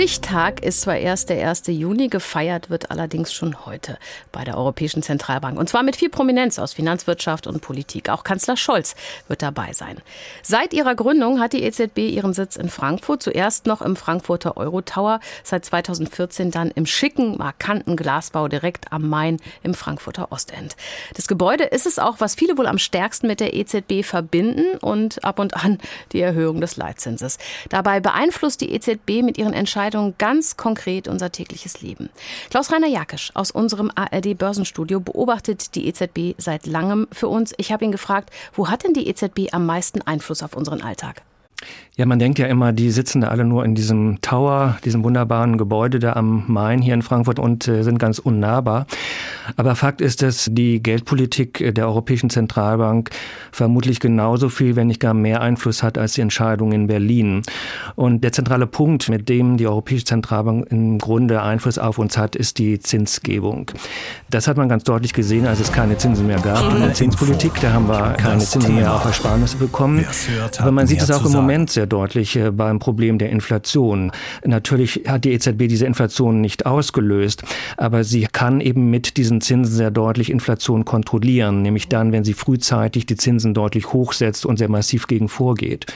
Stichtag 0.00 0.62
ist 0.62 0.80
zwar 0.80 0.96
erst 0.96 1.28
der 1.28 1.46
1. 1.46 1.64
Juni, 1.66 2.08
gefeiert 2.08 2.70
wird 2.70 2.90
allerdings 2.90 3.34
schon 3.34 3.66
heute 3.66 3.98
bei 4.32 4.44
der 4.44 4.56
Europäischen 4.56 5.02
Zentralbank. 5.02 5.58
Und 5.58 5.68
zwar 5.68 5.82
mit 5.82 5.94
viel 5.94 6.08
Prominenz 6.08 6.58
aus 6.58 6.72
Finanzwirtschaft 6.72 7.46
und 7.46 7.60
Politik. 7.60 8.08
Auch 8.08 8.24
Kanzler 8.24 8.56
Scholz 8.56 8.96
wird 9.28 9.42
dabei 9.42 9.74
sein. 9.74 9.98
Seit 10.42 10.72
ihrer 10.72 10.94
Gründung 10.94 11.38
hat 11.38 11.52
die 11.52 11.62
EZB 11.64 11.98
ihren 11.98 12.32
Sitz 12.32 12.56
in 12.56 12.70
Frankfurt, 12.70 13.22
zuerst 13.22 13.66
noch 13.66 13.82
im 13.82 13.94
Frankfurter 13.94 14.56
Eurotower, 14.56 15.20
seit 15.44 15.66
2014 15.66 16.50
dann 16.50 16.70
im 16.70 16.86
schicken, 16.86 17.36
markanten 17.36 17.96
Glasbau 17.96 18.48
direkt 18.48 18.94
am 18.94 19.06
Main 19.06 19.36
im 19.62 19.74
Frankfurter 19.74 20.32
Ostend. 20.32 20.76
Das 21.12 21.28
Gebäude 21.28 21.64
ist 21.64 21.84
es 21.84 21.98
auch, 21.98 22.20
was 22.20 22.34
viele 22.34 22.56
wohl 22.56 22.68
am 22.68 22.78
stärksten 22.78 23.26
mit 23.26 23.38
der 23.38 23.52
EZB 23.52 24.02
verbinden 24.02 24.78
und 24.80 25.22
ab 25.24 25.38
und 25.38 25.62
an 25.62 25.76
die 26.12 26.22
Erhöhung 26.22 26.62
des 26.62 26.78
Leitzinses. 26.78 27.36
Dabei 27.68 28.00
beeinflusst 28.00 28.62
die 28.62 28.72
EZB 28.72 29.20
mit 29.22 29.36
ihren 29.36 29.52
Entscheidungen 29.52 29.89
ganz 30.18 30.56
konkret 30.56 31.08
unser 31.08 31.32
tägliches 31.32 31.82
Leben. 31.82 32.10
Klaus-Rainer 32.50 32.88
Jakisch 32.88 33.30
aus 33.34 33.50
unserem 33.50 33.90
ARD 33.94 34.36
Börsenstudio 34.36 35.00
beobachtet 35.00 35.74
die 35.74 35.86
EZB 35.86 36.34
seit 36.38 36.66
langem 36.66 37.08
für 37.12 37.28
uns. 37.28 37.52
Ich 37.56 37.72
habe 37.72 37.84
ihn 37.84 37.92
gefragt, 37.92 38.30
wo 38.54 38.68
hat 38.68 38.84
denn 38.84 38.94
die 38.94 39.08
EZB 39.08 39.52
am 39.52 39.66
meisten 39.66 40.02
Einfluss 40.02 40.42
auf 40.42 40.56
unseren 40.56 40.82
Alltag? 40.82 41.22
Ja, 42.00 42.06
man 42.06 42.18
denkt 42.18 42.38
ja 42.38 42.46
immer, 42.46 42.72
die 42.72 42.90
sitzen 42.90 43.20
da 43.20 43.28
alle 43.28 43.44
nur 43.44 43.62
in 43.62 43.74
diesem 43.74 44.22
Tower, 44.22 44.78
diesem 44.86 45.04
wunderbaren 45.04 45.58
Gebäude 45.58 45.98
da 45.98 46.14
am 46.14 46.44
Main 46.46 46.80
hier 46.80 46.94
in 46.94 47.02
Frankfurt 47.02 47.38
und 47.38 47.68
äh, 47.68 47.82
sind 47.82 47.98
ganz 47.98 48.18
unnahbar. 48.18 48.86
Aber 49.56 49.74
Fakt 49.74 50.00
ist, 50.00 50.22
dass 50.22 50.48
die 50.50 50.82
Geldpolitik 50.82 51.74
der 51.74 51.86
Europäischen 51.86 52.30
Zentralbank 52.30 53.10
vermutlich 53.52 54.00
genauso 54.00 54.48
viel, 54.48 54.76
wenn 54.76 54.86
nicht 54.86 55.00
gar 55.00 55.12
mehr 55.12 55.42
Einfluss 55.42 55.82
hat 55.82 55.98
als 55.98 56.14
die 56.14 56.22
Entscheidung 56.22 56.72
in 56.72 56.86
Berlin. 56.86 57.42
Und 57.96 58.24
der 58.24 58.32
zentrale 58.32 58.66
Punkt, 58.66 59.10
mit 59.10 59.28
dem 59.28 59.58
die 59.58 59.66
Europäische 59.66 60.06
Zentralbank 60.06 60.68
im 60.70 60.96
Grunde 60.96 61.42
Einfluss 61.42 61.76
auf 61.76 61.98
uns 61.98 62.16
hat, 62.16 62.34
ist 62.34 62.56
die 62.58 62.78
Zinsgebung. 62.78 63.72
Das 64.30 64.48
hat 64.48 64.56
man 64.56 64.70
ganz 64.70 64.84
deutlich 64.84 65.12
gesehen, 65.12 65.46
als 65.46 65.60
es 65.60 65.70
keine 65.70 65.98
Zinsen 65.98 66.26
mehr 66.26 66.40
gab 66.40 66.72
in 66.72 66.80
der 66.80 66.94
Zinspolitik. 66.94 67.52
Da 67.60 67.74
haben 67.74 67.88
wir 67.88 68.14
keine 68.14 68.40
Zinsen 68.40 68.76
mehr 68.76 68.94
auf 68.94 69.04
Ersparnisse 69.04 69.58
bekommen. 69.58 70.06
Aber 70.58 70.72
man 70.72 70.86
sieht 70.86 71.02
es 71.02 71.10
auch 71.10 71.26
im 71.26 71.32
Moment 71.32 71.49
Moment 71.50 71.70
sehr 71.70 71.88
deutlich 71.88 72.36
äh, 72.36 72.52
beim 72.52 72.78
Problem 72.78 73.18
der 73.18 73.30
Inflation. 73.30 74.12
Natürlich 74.44 75.02
hat 75.08 75.24
die 75.24 75.32
EZB 75.32 75.66
diese 75.66 75.84
Inflation 75.84 76.40
nicht 76.40 76.64
ausgelöst, 76.64 77.42
aber 77.76 78.04
sie 78.04 78.28
kann 78.30 78.60
eben 78.60 78.88
mit 78.88 79.16
diesen 79.16 79.40
Zinsen 79.40 79.74
sehr 79.74 79.90
deutlich 79.90 80.30
Inflation 80.30 80.84
kontrollieren, 80.84 81.62
nämlich 81.62 81.88
dann, 81.88 82.12
wenn 82.12 82.22
sie 82.22 82.34
frühzeitig 82.34 83.04
die 83.06 83.16
Zinsen 83.16 83.52
deutlich 83.52 83.92
hochsetzt 83.92 84.46
und 84.46 84.58
sehr 84.58 84.70
massiv 84.70 85.08
gegen 85.08 85.28
vorgeht. 85.28 85.86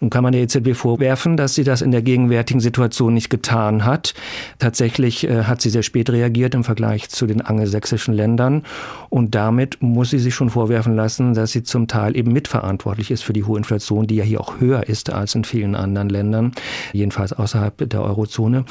Nun 0.00 0.10
kann 0.10 0.22
man 0.22 0.32
der 0.32 0.42
EZB 0.42 0.74
vorwerfen, 0.74 1.38
dass 1.38 1.54
sie 1.54 1.64
das 1.64 1.80
in 1.80 1.90
der 1.90 2.02
gegenwärtigen 2.02 2.60
Situation 2.60 3.14
nicht 3.14 3.30
getan 3.30 3.86
hat. 3.86 4.12
Tatsächlich 4.58 5.26
äh, 5.26 5.44
hat 5.44 5.62
sie 5.62 5.70
sehr 5.70 5.82
spät 5.82 6.10
reagiert 6.10 6.54
im 6.54 6.64
Vergleich 6.64 7.08
zu 7.08 7.26
den 7.26 7.40
angelsächsischen 7.40 8.12
Ländern. 8.12 8.64
Und 9.08 9.34
damit 9.34 9.78
muss 9.80 10.10
sie 10.10 10.18
sich 10.18 10.34
schon 10.34 10.50
vorwerfen 10.50 10.94
lassen, 10.94 11.32
dass 11.32 11.52
sie 11.52 11.62
zum 11.62 11.88
Teil 11.88 12.14
eben 12.14 12.32
mitverantwortlich 12.32 13.10
ist 13.10 13.22
für 13.22 13.32
die 13.32 13.44
hohe 13.44 13.56
Inflation, 13.56 14.06
die 14.06 14.16
ja 14.16 14.24
hier 14.24 14.40
auch 14.40 14.60
höher 14.60 14.86
ist 14.86 15.10
als 15.10 15.34
in 15.34 15.44
vielen 15.44 15.74
anderen 15.74 16.10
Ländern, 16.10 16.52
jedenfalls 16.92 17.32
außerhalb 17.32 17.88
der 17.88 18.02
Eurozone. 18.02 18.66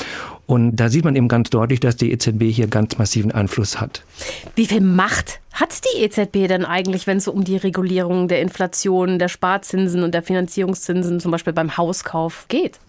Und 0.47 0.75
da 0.75 0.89
sieht 0.89 1.05
man 1.05 1.15
eben 1.15 1.27
ganz 1.27 1.49
deutlich, 1.49 1.79
dass 1.79 1.95
die 1.97 2.11
EZB 2.11 2.43
hier 2.43 2.67
ganz 2.67 2.97
massiven 2.97 3.31
Einfluss 3.31 3.81
hat. 3.81 4.03
Wie 4.55 4.67
viel 4.67 4.81
Macht 4.81 5.39
hat 5.53 5.81
die 5.85 6.03
EZB 6.03 6.47
denn 6.47 6.65
eigentlich, 6.65 7.07
wenn 7.07 7.17
es 7.17 7.23
so 7.23 7.31
um 7.31 7.43
die 7.43 7.57
Regulierung 7.57 8.27
der 8.27 8.41
Inflation, 8.41 9.17
der 9.17 9.29
Sparzinsen 9.29 10.03
und 10.03 10.13
der 10.13 10.21
Finanzierungszinsen 10.21 11.19
zum 11.19 11.31
Beispiel 11.31 11.53
beim 11.53 11.77
Hauskauf 11.77 12.45
geht? 12.47 12.79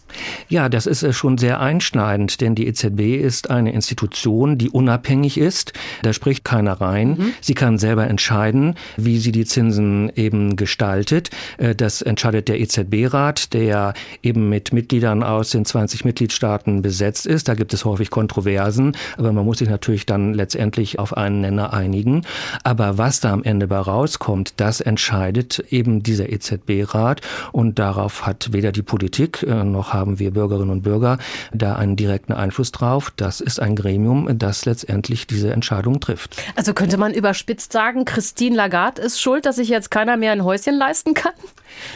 Ja, 0.49 0.69
das 0.69 0.87
ist 0.87 1.03
äh, 1.03 1.13
schon 1.13 1.39
sehr 1.39 1.61
einschneidend, 1.61 2.41
denn 2.41 2.55
die 2.55 2.67
EZB 2.67 3.17
ist 3.17 3.51
eine 3.51 3.73
Institution, 3.73 4.59
die 4.59 4.71
unabhängig 4.71 5.39
ist. 5.39 5.73
Da 6.03 6.13
spricht 6.13 6.45
keiner 6.45 6.81
rein. 6.81 7.11
Mhm. 7.11 7.33
Sie 7.41 7.55
kann 7.55 7.79
selber 7.79 8.07
entscheiden, 8.07 8.75
wie 8.97 9.19
sie 9.19 9.33
die 9.33 9.45
Zinsen 9.45 10.13
eben 10.15 10.57
gestaltet. 10.57 11.31
Äh, 11.59 11.75
das 11.75 12.03
entscheidet 12.03 12.49
der 12.49 12.61
EZB-Rat, 12.61 13.53
der 13.53 13.95
eben 14.23 14.49
mit 14.49 14.73
Mitgliedern 14.73 15.23
aus 15.23 15.51
den 15.51 15.65
20 15.65 16.05
Mitgliedstaaten 16.05 16.83
besetzt 16.83 17.27
ist. 17.27 17.49
Da 17.49 17.55
gibt 17.55 17.75
es 17.75 17.85
häufig 17.85 18.11
Kontroversen, 18.11 18.97
aber 19.17 19.33
man 19.33 19.45
muss 19.45 19.59
sich 19.59 19.69
natürlich 19.69 20.07
dann 20.07 20.35
letztendlich 20.35 20.99
auf 20.99 21.17
einen 21.17 21.41
Nenner 21.41 21.73
einigen. 21.73 22.23
Aber 22.63 22.99
was 22.99 23.21
da 23.21 23.33
am 23.33 23.43
Ende 23.43 23.67
bei 23.67 23.79
rauskommt, 23.79 24.55
das 24.59 24.81
entscheidet 24.81 25.65
eben 25.71 26.03
dieser 26.03 26.31
EZB-Rat 26.31 27.21
und 27.53 27.79
darauf 27.79 28.27
hat 28.27 28.53
weder 28.53 28.73
die 28.73 28.83
Politik 28.83 29.43
äh, 29.43 29.65
noch 29.65 29.96
haben 29.97 30.19
wir 30.19 30.31
Bürgerinnen 30.31 30.71
und 30.71 30.83
Bürger 30.83 31.19
da 31.53 31.77
einen 31.77 31.97
direkten 31.97 32.33
Einfluss 32.33 32.73
drauf. 32.73 33.13
Das 33.17 33.41
ist 33.41 33.61
ein 33.61 33.75
Gremium, 33.75 34.39
das 34.39 34.65
letztendlich 34.65 35.27
diese 35.27 35.53
Entscheidung 35.53 36.01
trifft. 36.01 36.37
Also 36.55 36.75
könnte 36.75 36.99
man 36.99 37.15
überspitzt 37.15 37.73
sagen, 37.73 38.05
Christine 38.05 38.57
Lagarde 38.57 39.03
ist 39.03 39.21
schuld, 39.21 39.47
dass 39.47 39.57
sich 39.57 39.69
jetzt 39.69 39.91
keiner 39.91 40.17
mehr 40.17 40.33
ein 40.33 40.45
Häuschen 40.45 40.77
leisten 40.77 41.15
kann? 41.15 41.33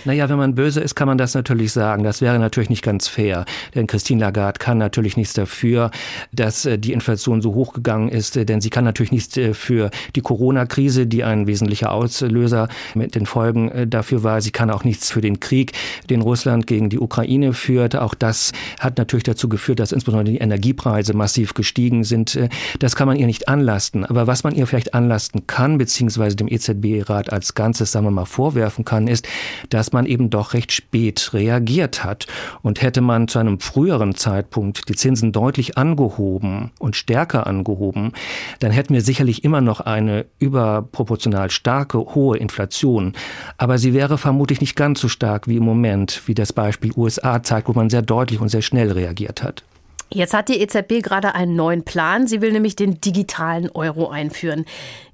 Naja, 0.04 0.28
wenn 0.28 0.38
man 0.38 0.54
böse 0.54 0.80
ist, 0.80 0.94
kann 0.94 1.08
man 1.08 1.18
das 1.18 1.34
natürlich 1.34 1.72
sagen. 1.72 2.04
Das 2.04 2.20
wäre 2.20 2.38
natürlich 2.38 2.70
nicht 2.70 2.82
ganz 2.82 3.08
fair. 3.08 3.44
Denn 3.74 3.86
Christine 3.86 4.20
Lagarde 4.20 4.58
kann 4.58 4.78
natürlich 4.78 5.16
nichts 5.16 5.34
dafür, 5.34 5.90
dass 6.32 6.64
äh, 6.66 6.78
die 6.78 6.92
Inflation 6.92 7.42
so 7.42 7.54
hoch 7.54 7.72
gegangen 7.72 8.08
ist. 8.08 8.36
Äh, 8.36 8.44
denn 8.44 8.60
sie 8.60 8.70
kann 8.70 8.84
natürlich 8.84 9.12
nichts 9.12 9.36
äh, 9.36 9.54
für 9.54 9.90
die 10.16 10.20
Corona-Krise, 10.20 11.06
die 11.06 11.24
ein 11.24 11.46
wesentlicher 11.46 11.92
Auslöser 11.92 12.68
mit 12.94 13.14
den 13.14 13.26
Folgen 13.26 13.90
dafür 13.90 14.22
war. 14.22 14.40
Sie 14.40 14.50
kann 14.50 14.70
auch 14.70 14.84
nichts 14.84 15.10
für 15.10 15.20
den 15.20 15.40
Krieg, 15.40 15.72
den 16.08 16.20
Russland 16.20 16.66
gegen 16.66 16.88
die 16.88 16.98
Ukraine 16.98 17.52
führt. 17.52 17.96
Auch 17.96 18.14
das 18.14 18.52
hat 18.78 18.98
natürlich 18.98 19.24
dazu 19.24 19.48
geführt, 19.48 19.80
dass 19.80 19.92
insbesondere 19.92 20.32
die 20.32 20.38
Energiepreise 20.38 21.14
massiv 21.14 21.54
gestiegen 21.54 22.04
sind. 22.04 22.38
Das 22.78 22.96
kann 22.96 23.06
man 23.06 23.16
ihr 23.16 23.26
nicht 23.26 23.48
anlasten. 23.48 24.04
Aber 24.04 24.26
was 24.26 24.44
man 24.44 24.54
ihr 24.54 24.66
vielleicht 24.66 24.94
anlasten 24.94 25.46
kann, 25.46 25.78
beziehungsweise 25.78 26.36
dem 26.36 26.48
EZB-Rat 26.48 27.32
als 27.32 27.54
Ganzes, 27.54 27.92
sagen 27.92 28.06
wir 28.06 28.10
mal, 28.10 28.24
vorwerfen 28.24 28.84
kann, 28.84 29.08
ist, 29.08 29.28
dass 29.74 29.92
man 29.92 30.06
eben 30.06 30.30
doch 30.30 30.54
recht 30.54 30.72
spät 30.72 31.30
reagiert 31.32 32.04
hat. 32.04 32.26
Und 32.62 32.82
hätte 32.82 33.00
man 33.00 33.28
zu 33.28 33.38
einem 33.38 33.60
früheren 33.60 34.14
Zeitpunkt 34.14 34.88
die 34.88 34.94
Zinsen 34.94 35.32
deutlich 35.32 35.78
angehoben 35.78 36.70
und 36.78 36.96
stärker 36.96 37.46
angehoben, 37.46 38.12
dann 38.58 38.70
hätten 38.72 38.94
wir 38.94 39.00
sicherlich 39.00 39.44
immer 39.44 39.60
noch 39.60 39.80
eine 39.80 40.26
überproportional 40.38 41.50
starke, 41.50 41.98
hohe 41.98 42.36
Inflation. 42.36 43.14
Aber 43.56 43.78
sie 43.78 43.94
wäre 43.94 44.18
vermutlich 44.18 44.60
nicht 44.60 44.76
ganz 44.76 45.00
so 45.00 45.08
stark 45.08 45.48
wie 45.48 45.56
im 45.56 45.64
Moment, 45.64 46.22
wie 46.26 46.34
das 46.34 46.52
Beispiel 46.52 46.92
USA 46.96 47.42
zeigt, 47.42 47.68
wo 47.68 47.72
man 47.72 47.90
sehr 47.90 48.02
deutlich 48.02 48.40
und 48.40 48.48
sehr 48.48 48.62
schnell 48.62 48.92
reagiert 48.92 49.42
hat. 49.42 49.64
Jetzt 50.12 50.34
hat 50.34 50.48
die 50.48 50.60
EZB 50.60 51.02
gerade 51.02 51.34
einen 51.36 51.54
neuen 51.54 51.84
Plan. 51.84 52.26
Sie 52.26 52.40
will 52.40 52.50
nämlich 52.52 52.74
den 52.74 53.00
digitalen 53.00 53.70
Euro 53.70 54.08
einführen. 54.08 54.64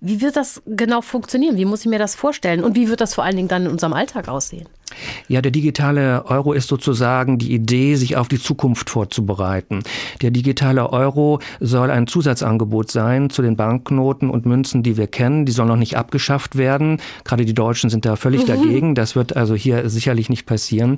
Wie 0.01 0.23
wird 0.23 0.37
das 0.37 0.63
genau 0.65 1.03
funktionieren? 1.03 1.57
Wie 1.57 1.67
muss 1.67 1.81
ich 1.81 1.87
mir 1.87 1.99
das 1.99 2.15
vorstellen? 2.15 2.65
Und 2.65 2.77
wie 2.77 2.89
wird 2.89 3.03
das 3.03 3.15
vor 3.15 3.25
allen 3.25 3.37
Dingen 3.37 3.49
dann 3.49 3.67
in 3.67 3.71
unserem 3.71 3.93
Alltag 3.93 4.29
aussehen? 4.29 4.67
Ja, 5.29 5.43
der 5.43 5.51
digitale 5.51 6.25
Euro 6.27 6.53
ist 6.53 6.69
sozusagen 6.69 7.39
die 7.39 7.53
Idee, 7.53 7.97
sich 7.97 8.17
auf 8.17 8.29
die 8.29 8.41
Zukunft 8.41 8.89
vorzubereiten. 8.91 9.83
Der 10.23 10.31
digitale 10.31 10.93
Euro 10.93 11.41
soll 11.61 11.91
ein 11.91 12.07
Zusatzangebot 12.07 12.91
sein 12.91 13.29
zu 13.31 13.43
den 13.43 13.57
Banknoten 13.57 14.31
und 14.31 14.47
Münzen, 14.47 14.83
die 14.83 14.97
wir 14.97 15.09
kennen. 15.09 15.45
Die 15.45 15.53
sollen 15.53 15.69
noch 15.69 15.77
nicht 15.77 15.97
abgeschafft 15.97 16.57
werden. 16.57 17.01
Gerade 17.25 17.45
die 17.45 17.55
Deutschen 17.55 17.91
sind 17.91 18.05
da 18.05 18.17
völlig 18.17 18.43
mhm. 18.43 18.47
dagegen. 18.47 18.95
Das 18.95 19.17
wird 19.17 19.37
also 19.37 19.55
hier 19.55 19.89
sicherlich 19.91 20.29
nicht 20.29 20.47
passieren. 20.47 20.97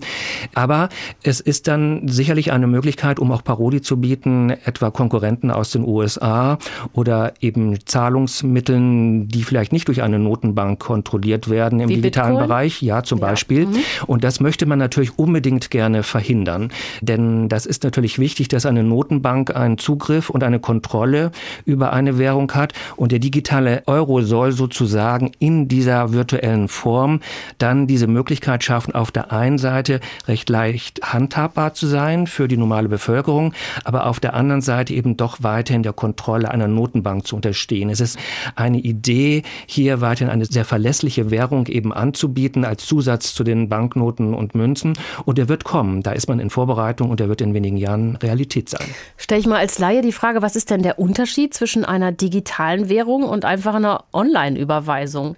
Aber 0.55 0.91
es 1.23 1.41
ist 1.41 1.67
dann 1.67 2.07
sicherlich 2.09 2.53
eine 2.53 2.67
Möglichkeit, 2.67 3.19
um 3.19 3.33
auch 3.33 3.43
Paroli 3.43 3.81
zu 3.81 3.99
bieten, 3.99 4.51
etwa 4.51 4.91
Konkurrenten 4.91 5.51
aus 5.51 5.71
den 5.71 5.87
USA 5.87 6.59
oder 6.93 7.33
eben 7.41 7.79
Zahlungsmitteln, 7.87 9.29
die 9.29 9.43
vielleicht 9.43 9.73
nicht 9.73 9.89
durch 9.89 10.03
eine 10.03 10.19
Notenbank 10.19 10.79
kontrolliert 10.79 11.49
werden 11.49 11.81
im 11.81 11.89
Wie 11.89 11.95
digitalen 11.97 12.35
Bitcoin? 12.35 12.49
Bereich. 12.49 12.83
Ja, 12.83 13.03
zum 13.03 13.19
ja. 13.19 13.27
Beispiel. 13.27 13.67
Mhm. 13.67 13.78
Und 14.07 14.25
das 14.25 14.41
möchte 14.41 14.67
man 14.67 14.79
natürlich 14.79 15.19
unbedingt 15.19 15.71
gerne 15.71 16.03
verhindern. 16.03 16.71
Denn 17.01 17.49
das 17.49 17.67
ist 17.67 17.85
natürlich 17.85 18.19
wichtig, 18.19 18.49
dass 18.49 18.67
eine 18.67 18.83
Notenbank 18.83 19.55
einen 19.55 19.79
Zugriff 19.79 20.31
und 20.31 20.45
eine 20.45 20.61
Kontrolle 20.61 21.31
über 21.65 21.93
eine 21.93 22.19
Währung 22.19 22.53
hat. 22.53 22.73
Und 22.97 23.13
der 23.13 23.19
digitale 23.19 23.83
Euro 23.87 24.23
soll 24.23 24.53
sozusagen 24.53 25.33
in 25.39 25.69
dieser 25.69 26.13
virtuellen 26.13 26.69
Form 26.69 27.21
dann 27.59 27.87
diese 27.87 28.07
Möglichkeit 28.07 28.65
schaffen, 28.65 28.95
auf 28.95 29.11
der 29.11 29.33
einen 29.33 29.59
Seite 29.59 30.01
recht 30.27 30.49
leicht 30.49 31.01
handhabbar 31.03 31.75
zu 31.75 31.87
sein 31.87 32.27
für 32.27 32.49
die 32.49 32.57
normale 32.57 32.89
Bevölkerung, 32.89 33.53
aber 33.85 34.07
auf 34.07 34.21
der 34.21 34.35
anderen 34.35 34.63
Seite 34.63 34.95
eben 34.95 35.17
doch 35.17 35.39
weiterhin 35.43 35.83
der 35.83 35.93
Kontrolle 35.93 36.51
einer 36.51 36.69
Notenbank 36.69 37.27
zu 37.27 37.37
unterstehen. 37.37 37.91
Es 37.91 38.01
ist 38.01 38.19
eine 38.55 38.79
Idee, 38.79 39.43
hier 39.67 40.01
weiterhin 40.01 40.33
eine 40.33 40.45
sehr 40.45 40.65
verlässliche 40.65 41.31
Währung 41.31 41.67
eben 41.67 41.93
anzubieten 41.93 42.65
als 42.65 42.87
Zusatz 42.87 43.35
zu 43.35 43.45
den 43.45 43.68
Banknoten 43.69 44.35
und 44.35 44.55
Münzen. 44.55 44.95
Und 45.25 45.39
der 45.39 45.49
wird 45.49 45.65
kommen. 45.65 46.03
Da 46.03 46.13
ist 46.13 46.29
man 46.29 46.41
in 46.41 46.51
Vorbereitung 46.51 47.11
und 47.11 47.21
der 47.21 47.29
wird 47.29 47.41
in 47.41 47.55
wenigen 47.55 47.77
Jahren 47.77 48.17
Realität 48.17 48.69
sein. 48.69 48.87
Stelle 49.17 49.41
ich 49.41 49.47
mal 49.47 49.59
als 49.59 49.79
Laie 49.79 50.03
die 50.03 50.13
Frage, 50.13 50.43
was 50.43 50.57
ist 50.57 50.71
denn 50.71 50.83
der 50.83 50.99
Unterschied 50.99 51.55
zwischen 51.55 51.85
einer 51.85 52.13
digitalen 52.13 52.89
Währung 52.89 53.23
und 53.23 53.45
einfach 53.45 53.75
einer 53.75 54.05
Online-Überweisung? 54.13 55.37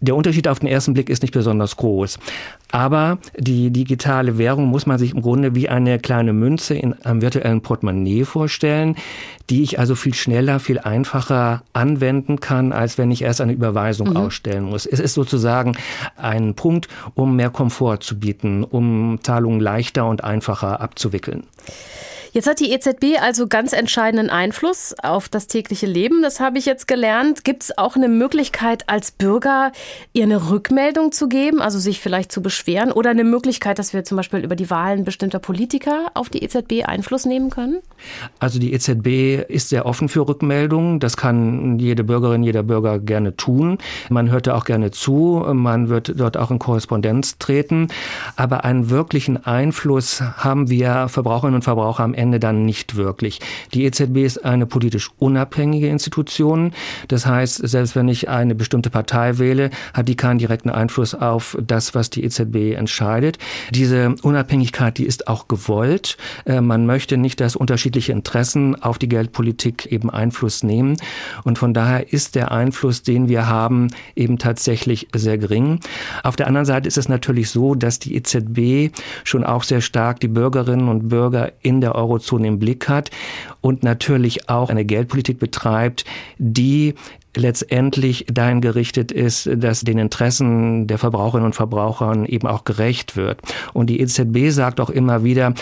Der 0.00 0.16
Unterschied 0.16 0.48
auf 0.48 0.58
den 0.58 0.68
ersten 0.68 0.94
Blick 0.94 1.10
ist 1.10 1.22
nicht 1.22 1.34
besonders 1.34 1.76
groß. 1.76 2.18
Aber 2.72 3.18
die 3.36 3.70
digitale 3.70 4.38
Währung 4.38 4.66
muss 4.66 4.86
man 4.86 4.98
sich 4.98 5.14
im 5.14 5.22
Grunde 5.22 5.54
wie 5.54 5.68
eine 5.68 5.98
kleine 5.98 6.32
Münze 6.32 6.74
in 6.74 6.94
einem 7.04 7.20
virtuellen 7.22 7.62
Portemonnaie 7.62 8.24
vorstellen, 8.24 8.96
die 9.48 9.62
ich 9.62 9.78
also 9.78 9.94
viel 9.96 10.14
schneller, 10.14 10.60
viel 10.60 10.78
einfacher 10.78 11.62
anwenden 11.72 12.38
kann, 12.38 12.72
als 12.72 12.98
wenn 12.98 13.10
ich 13.10 13.22
erst 13.22 13.40
eine 13.40 13.52
Überweisung 13.52 14.10
mhm. 14.10 14.16
ausstellen 14.16 14.64
muss. 14.64 14.86
Es 14.86 15.00
ist 15.00 15.14
sozusagen 15.14 15.76
ein 16.16 16.54
Punkt, 16.54 16.88
um 17.14 17.34
mehr 17.34 17.50
Komfort 17.50 17.98
zu 18.00 18.18
bieten, 18.18 18.62
um 18.62 19.18
Zahlungen 19.22 19.60
leichter 19.60 20.06
und 20.06 20.22
einfacher 20.22 20.80
abzuwickeln. 20.80 21.44
Jetzt 22.32 22.46
hat 22.46 22.60
die 22.60 22.70
EZB 22.70 23.20
also 23.20 23.48
ganz 23.48 23.72
entscheidenden 23.72 24.30
Einfluss 24.30 24.94
auf 25.02 25.28
das 25.28 25.48
tägliche 25.48 25.86
Leben. 25.86 26.22
Das 26.22 26.38
habe 26.38 26.58
ich 26.58 26.66
jetzt 26.66 26.86
gelernt. 26.86 27.42
Gibt 27.42 27.64
es 27.64 27.76
auch 27.76 27.96
eine 27.96 28.08
Möglichkeit 28.08 28.88
als 28.88 29.10
Bürger, 29.10 29.72
ihr 30.12 30.22
eine 30.24 30.48
Rückmeldung 30.48 31.10
zu 31.10 31.28
geben, 31.28 31.60
also 31.60 31.80
sich 31.80 31.98
vielleicht 31.98 32.30
zu 32.30 32.40
beschweren 32.40 32.92
oder 32.92 33.10
eine 33.10 33.24
Möglichkeit, 33.24 33.80
dass 33.80 33.92
wir 33.92 34.04
zum 34.04 34.16
Beispiel 34.16 34.44
über 34.44 34.54
die 34.54 34.70
Wahlen 34.70 35.04
bestimmter 35.04 35.40
Politiker 35.40 36.12
auf 36.14 36.28
die 36.28 36.44
EZB 36.44 36.84
Einfluss 36.84 37.26
nehmen 37.26 37.50
können? 37.50 37.78
Also 38.38 38.60
die 38.60 38.72
EZB 38.74 39.50
ist 39.50 39.70
sehr 39.70 39.84
offen 39.84 40.08
für 40.08 40.28
Rückmeldungen. 40.28 41.00
Das 41.00 41.16
kann 41.16 41.80
jede 41.80 42.04
Bürgerin, 42.04 42.44
jeder 42.44 42.62
Bürger 42.62 43.00
gerne 43.00 43.34
tun. 43.34 43.78
Man 44.08 44.30
hört 44.30 44.46
da 44.46 44.54
auch 44.54 44.64
gerne 44.64 44.92
zu. 44.92 45.44
Man 45.52 45.88
wird 45.88 46.12
dort 46.16 46.36
auch 46.36 46.52
in 46.52 46.60
Korrespondenz 46.60 47.38
treten. 47.38 47.88
Aber 48.36 48.64
einen 48.64 48.88
wirklichen 48.88 49.44
Einfluss 49.44 50.22
haben 50.36 50.70
wir 50.70 51.08
Verbraucherinnen 51.08 51.56
und 51.56 51.62
Verbraucher 51.62 52.04
am 52.04 52.14
Ende 52.20 52.38
dann 52.38 52.64
nicht 52.64 52.96
wirklich. 52.96 53.40
Die 53.72 53.84
EZB 53.84 54.18
ist 54.18 54.44
eine 54.44 54.66
politisch 54.66 55.10
unabhängige 55.18 55.88
Institution. 55.88 56.72
Das 57.08 57.24
heißt, 57.26 57.66
selbst 57.66 57.96
wenn 57.96 58.08
ich 58.08 58.28
eine 58.28 58.54
bestimmte 58.54 58.90
Partei 58.90 59.38
wähle, 59.38 59.70
hat 59.94 60.06
die 60.08 60.16
keinen 60.16 60.38
direkten 60.38 60.70
Einfluss 60.70 61.14
auf 61.14 61.56
das, 61.66 61.94
was 61.94 62.10
die 62.10 62.22
EZB 62.22 62.74
entscheidet. 62.76 63.38
Diese 63.70 64.14
Unabhängigkeit, 64.22 64.98
die 64.98 65.06
ist 65.06 65.28
auch 65.28 65.48
gewollt. 65.48 66.18
Äh, 66.44 66.60
man 66.60 66.84
möchte 66.84 67.16
nicht, 67.16 67.40
dass 67.40 67.56
unterschiedliche 67.56 68.12
Interessen 68.12 68.80
auf 68.80 68.98
die 68.98 69.08
Geldpolitik 69.08 69.86
eben 69.86 70.10
Einfluss 70.10 70.62
nehmen. 70.62 70.96
Und 71.44 71.58
von 71.58 71.72
daher 71.72 72.12
ist 72.12 72.34
der 72.34 72.52
Einfluss, 72.52 73.02
den 73.02 73.28
wir 73.28 73.46
haben, 73.46 73.88
eben 74.14 74.38
tatsächlich 74.38 75.08
sehr 75.14 75.38
gering. 75.38 75.80
Auf 76.22 76.36
der 76.36 76.48
anderen 76.48 76.66
Seite 76.66 76.86
ist 76.86 76.98
es 76.98 77.08
natürlich 77.08 77.48
so, 77.48 77.74
dass 77.74 77.98
die 77.98 78.14
EZB 78.14 78.94
schon 79.24 79.44
auch 79.44 79.62
sehr 79.62 79.80
stark 79.80 80.20
die 80.20 80.28
Bürgerinnen 80.28 80.88
und 80.88 81.08
Bürger 81.08 81.52
in 81.62 81.80
der 81.80 81.94
Eurozone 82.10 82.48
im 82.48 82.58
Blick 82.58 82.88
hat 82.88 83.10
und 83.60 83.82
natürlich 83.82 84.48
auch 84.48 84.70
eine 84.70 84.84
Geldpolitik 84.84 85.38
betreibt, 85.38 86.04
die 86.38 86.94
letztendlich 87.36 88.26
dahin 88.32 88.60
gerichtet 88.60 89.12
ist, 89.12 89.48
dass 89.54 89.82
den 89.82 89.98
Interessen 89.98 90.88
der 90.88 90.98
Verbraucherinnen 90.98 91.46
und 91.46 91.54
Verbrauchern 91.54 92.24
eben 92.24 92.48
auch 92.48 92.64
gerecht 92.64 93.16
wird. 93.16 93.40
Und 93.72 93.88
die 93.88 94.00
EZB 94.00 94.50
sagt 94.50 94.80
auch 94.80 94.90
immer 94.90 95.22
wieder, 95.22 95.54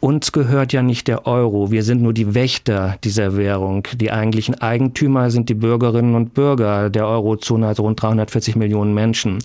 uns 0.00 0.30
gehört 0.30 0.72
ja 0.72 0.82
nicht 0.82 1.08
der 1.08 1.26
Euro. 1.26 1.72
Wir 1.72 1.82
sind 1.82 2.02
nur 2.02 2.12
die 2.12 2.34
Wächter 2.34 2.96
dieser 3.02 3.36
Währung. 3.36 3.86
Die 3.96 4.12
eigentlichen 4.12 4.54
Eigentümer 4.60 5.30
sind 5.30 5.48
die 5.48 5.54
Bürgerinnen 5.54 6.14
und 6.14 6.34
Bürger 6.34 6.88
der 6.88 7.08
Eurozone, 7.08 7.66
also 7.66 7.82
rund 7.82 8.00
340 8.00 8.54
Millionen 8.54 8.94
Menschen. 8.94 9.38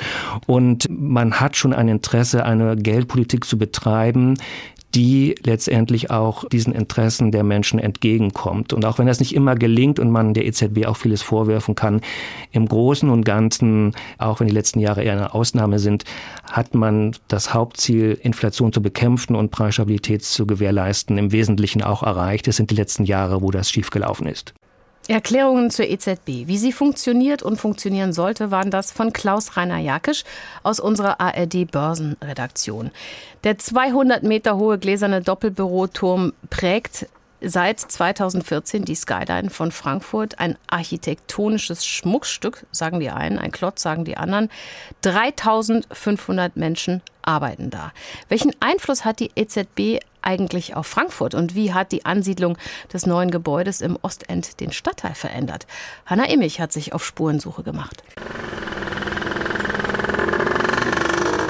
Und 0.45 0.87
man 0.89 1.39
hat 1.39 1.57
schon 1.57 1.73
ein 1.73 1.87
Interesse, 1.87 2.45
eine 2.45 2.75
Geldpolitik 2.75 3.45
zu 3.45 3.57
betreiben, 3.57 4.35
die 4.95 5.35
letztendlich 5.43 6.12
auch 6.12 6.47
diesen 6.50 6.73
Interessen 6.73 7.31
der 7.31 7.43
Menschen 7.43 7.79
entgegenkommt. 7.79 8.73
Und 8.73 8.85
auch 8.85 9.00
wenn 9.00 9.07
das 9.07 9.19
nicht 9.19 9.33
immer 9.33 9.55
gelingt 9.55 10.00
und 10.00 10.12
man 10.12 10.33
der 10.33 10.45
EZB 10.45 10.85
auch 10.85 10.97
vieles 10.97 11.21
vorwerfen 11.21 11.75
kann, 11.75 12.01
im 12.51 12.67
Großen 12.67 13.09
und 13.09 13.25
Ganzen, 13.25 13.93
auch 14.17 14.39
wenn 14.39 14.47
die 14.47 14.53
letzten 14.53 14.79
Jahre 14.79 15.03
eher 15.03 15.13
eine 15.13 15.33
Ausnahme 15.33 15.79
sind, 15.79 16.03
hat 16.51 16.75
man 16.75 17.15
das 17.27 17.53
Hauptziel, 17.53 18.19
Inflation 18.21 18.71
zu 18.71 18.81
bekämpfen 18.81 19.35
und 19.35 19.51
Preisstabilität 19.51 20.23
zu 20.23 20.45
gewährleisten, 20.45 21.17
im 21.17 21.31
Wesentlichen 21.31 21.81
auch 21.81 22.03
erreicht. 22.03 22.47
Es 22.47 22.57
sind 22.57 22.69
die 22.69 22.75
letzten 22.75 23.05
Jahre, 23.05 23.41
wo 23.41 23.51
das 23.51 23.71
schiefgelaufen 23.71 24.27
ist. 24.27 24.53
Erklärungen 25.07 25.69
zur 25.69 25.86
EZB. 25.86 26.48
Wie 26.48 26.57
sie 26.57 26.72
funktioniert 26.72 27.43
und 27.43 27.57
funktionieren 27.57 28.13
sollte, 28.13 28.51
waren 28.51 28.72
das 28.72 28.91
von 28.91 29.12
Klaus 29.12 29.57
Rainer 29.57 29.79
Jakisch 29.79 30.24
aus 30.63 30.79
unserer 30.79 31.19
ARD 31.19 31.69
Börsenredaktion. 31.69 32.91
Der 33.43 33.57
200 33.57 34.24
Meter 34.24 34.55
hohe 34.55 34.79
gläserne 34.79 35.22
Doppelbüroturm 35.22 36.33
prägt 36.50 37.07
seit 37.45 37.79
2014 37.79 38.85
die 38.85 38.95
Skyline 38.95 39.50
von 39.50 39.71
Frankfurt. 39.71 40.39
Ein 40.39 40.57
architektonisches 40.67 41.85
Schmuckstück, 41.85 42.65
sagen 42.71 43.00
die 43.00 43.09
einen, 43.09 43.39
ein 43.39 43.51
Klotz, 43.51 43.81
sagen 43.81 44.05
die 44.05 44.17
anderen. 44.17 44.50
3500 45.01 46.55
Menschen 46.55 47.01
arbeiten 47.21 47.69
da. 47.69 47.91
Welchen 48.29 48.53
Einfluss 48.59 49.05
hat 49.05 49.19
die 49.19 49.31
EZB 49.35 50.00
eigentlich 50.21 50.75
auf 50.75 50.88
Frankfurt 50.88 51.35
und 51.35 51.55
wie 51.55 51.73
hat 51.73 51.91
die 51.91 52.05
Ansiedlung 52.05 52.57
des 52.91 53.05
neuen 53.05 53.31
Gebäudes 53.31 53.81
im 53.81 53.97
Ostend 54.01 54.59
den 54.59 54.71
Stadtteil 54.71 55.15
verändert? 55.15 55.67
Hanna 56.05 56.25
Immich 56.25 56.59
hat 56.59 56.71
sich 56.71 56.93
auf 56.93 57.05
Spurensuche 57.05 57.63
gemacht. 57.63 58.03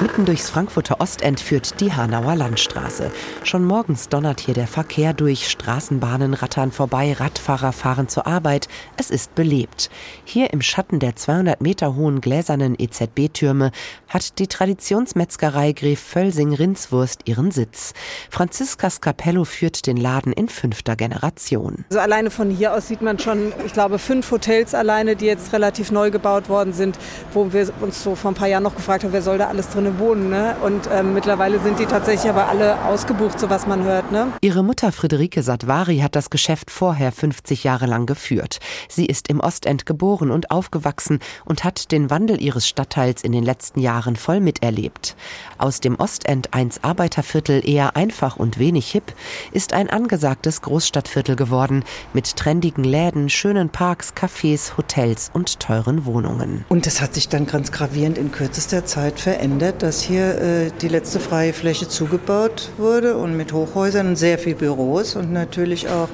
Mitten 0.04 0.26
durchs 0.26 0.50
Frankfurter 0.50 1.00
Ostend 1.00 1.40
führt 1.40 1.80
die 1.80 1.90
Hanauer 1.90 2.36
Landstraße. 2.36 3.10
Schon 3.42 3.64
morgens 3.64 4.10
donnert 4.10 4.38
hier 4.38 4.52
der 4.52 4.66
Verkehr 4.66 5.14
durch, 5.14 5.48
Straßenbahnen 5.48 6.34
rattern 6.34 6.72
vorbei, 6.72 7.14
Radfahrer 7.14 7.72
fahren 7.72 8.06
zur 8.06 8.26
Arbeit. 8.26 8.68
Es 8.98 9.08
ist 9.08 9.34
belebt. 9.34 9.88
Hier 10.26 10.52
im 10.52 10.60
Schatten 10.60 10.98
der 10.98 11.16
200 11.16 11.62
Meter 11.62 11.94
hohen 11.94 12.20
gläsernen 12.20 12.76
EZB-Türme 12.78 13.70
hat 14.06 14.38
die 14.38 14.46
Traditionsmetzgerei 14.46 15.72
Gref 15.72 16.00
Völsing 16.00 16.52
Rindswurst 16.52 17.22
ihren 17.24 17.50
Sitz. 17.50 17.94
Franziska 18.28 18.90
Scapello 18.90 19.44
führt 19.46 19.86
den 19.86 19.96
Laden 19.96 20.34
in 20.34 20.50
fünfter 20.50 20.96
Generation. 20.96 21.86
Also 21.88 22.00
alleine 22.00 22.30
von 22.30 22.50
hier 22.50 22.74
aus 22.74 22.88
sieht 22.88 23.00
man 23.00 23.18
schon, 23.18 23.54
ich 23.64 23.72
glaube, 23.72 23.98
fünf 23.98 24.30
Hotels 24.30 24.74
alleine, 24.74 25.16
die 25.16 25.24
jetzt 25.24 25.54
relativ 25.54 25.90
neu 25.90 26.10
gebaut 26.10 26.50
worden 26.50 26.74
sind, 26.74 26.98
wo 27.32 27.54
wir 27.54 27.72
uns 27.80 28.02
so 28.02 28.14
vor 28.14 28.32
ein 28.32 28.34
paar 28.34 28.48
Jahren 28.48 28.64
noch 28.64 28.76
gefragt 28.76 29.02
haben, 29.02 29.14
wer 29.14 29.22
soll 29.22 29.38
da 29.38 29.48
alles 29.48 29.70
drin 29.70 29.93
wohnen. 29.98 30.30
Ne? 30.30 30.56
Und 30.62 30.88
ähm, 30.92 31.14
mittlerweile 31.14 31.60
sind 31.60 31.78
die 31.78 31.86
tatsächlich 31.86 32.30
aber 32.30 32.48
alle 32.48 32.84
ausgebucht, 32.84 33.38
so 33.38 33.50
was 33.50 33.66
man 33.66 33.84
hört. 33.84 34.12
Ne? 34.12 34.28
Ihre 34.40 34.62
Mutter 34.62 34.92
Friederike 34.92 35.42
Satvari 35.42 35.98
hat 35.98 36.16
das 36.16 36.30
Geschäft 36.30 36.70
vorher 36.70 37.12
50 37.12 37.64
Jahre 37.64 37.86
lang 37.86 38.06
geführt. 38.06 38.60
Sie 38.88 39.06
ist 39.06 39.28
im 39.28 39.40
Ostend 39.40 39.86
geboren 39.86 40.30
und 40.30 40.50
aufgewachsen 40.50 41.20
und 41.44 41.64
hat 41.64 41.92
den 41.92 42.10
Wandel 42.10 42.40
ihres 42.40 42.68
Stadtteils 42.68 43.22
in 43.22 43.32
den 43.32 43.44
letzten 43.44 43.80
Jahren 43.80 44.16
voll 44.16 44.40
miterlebt. 44.40 45.16
Aus 45.58 45.80
dem 45.80 45.96
Ostend, 46.00 46.54
eins 46.54 46.82
Arbeiterviertel 46.82 47.66
eher 47.68 47.96
einfach 47.96 48.36
und 48.36 48.58
wenig 48.58 48.90
hip, 48.90 49.14
ist 49.52 49.72
ein 49.72 49.90
angesagtes 49.90 50.62
Großstadtviertel 50.62 51.36
geworden 51.36 51.84
mit 52.12 52.36
trendigen 52.36 52.84
Läden, 52.84 53.28
schönen 53.28 53.70
Parks, 53.70 54.12
Cafés, 54.14 54.76
Hotels 54.76 55.30
und 55.32 55.60
teuren 55.60 56.04
Wohnungen. 56.04 56.64
Und 56.68 56.86
das 56.86 57.00
hat 57.00 57.14
sich 57.14 57.28
dann 57.28 57.46
ganz 57.46 57.72
gravierend 57.72 58.18
in 58.18 58.32
kürzester 58.32 58.84
Zeit 58.84 59.20
verändert 59.20 59.73
dass 59.82 60.02
hier 60.02 60.40
äh, 60.40 60.70
die 60.80 60.88
letzte 60.88 61.20
freie 61.20 61.52
Fläche 61.52 61.88
zugebaut 61.88 62.70
wurde 62.78 63.16
und 63.16 63.36
mit 63.36 63.52
Hochhäusern 63.52 64.08
und 64.08 64.16
sehr 64.16 64.38
viel 64.38 64.54
Büros 64.54 65.16
und 65.16 65.32
natürlich 65.32 65.88
auch 65.88 66.08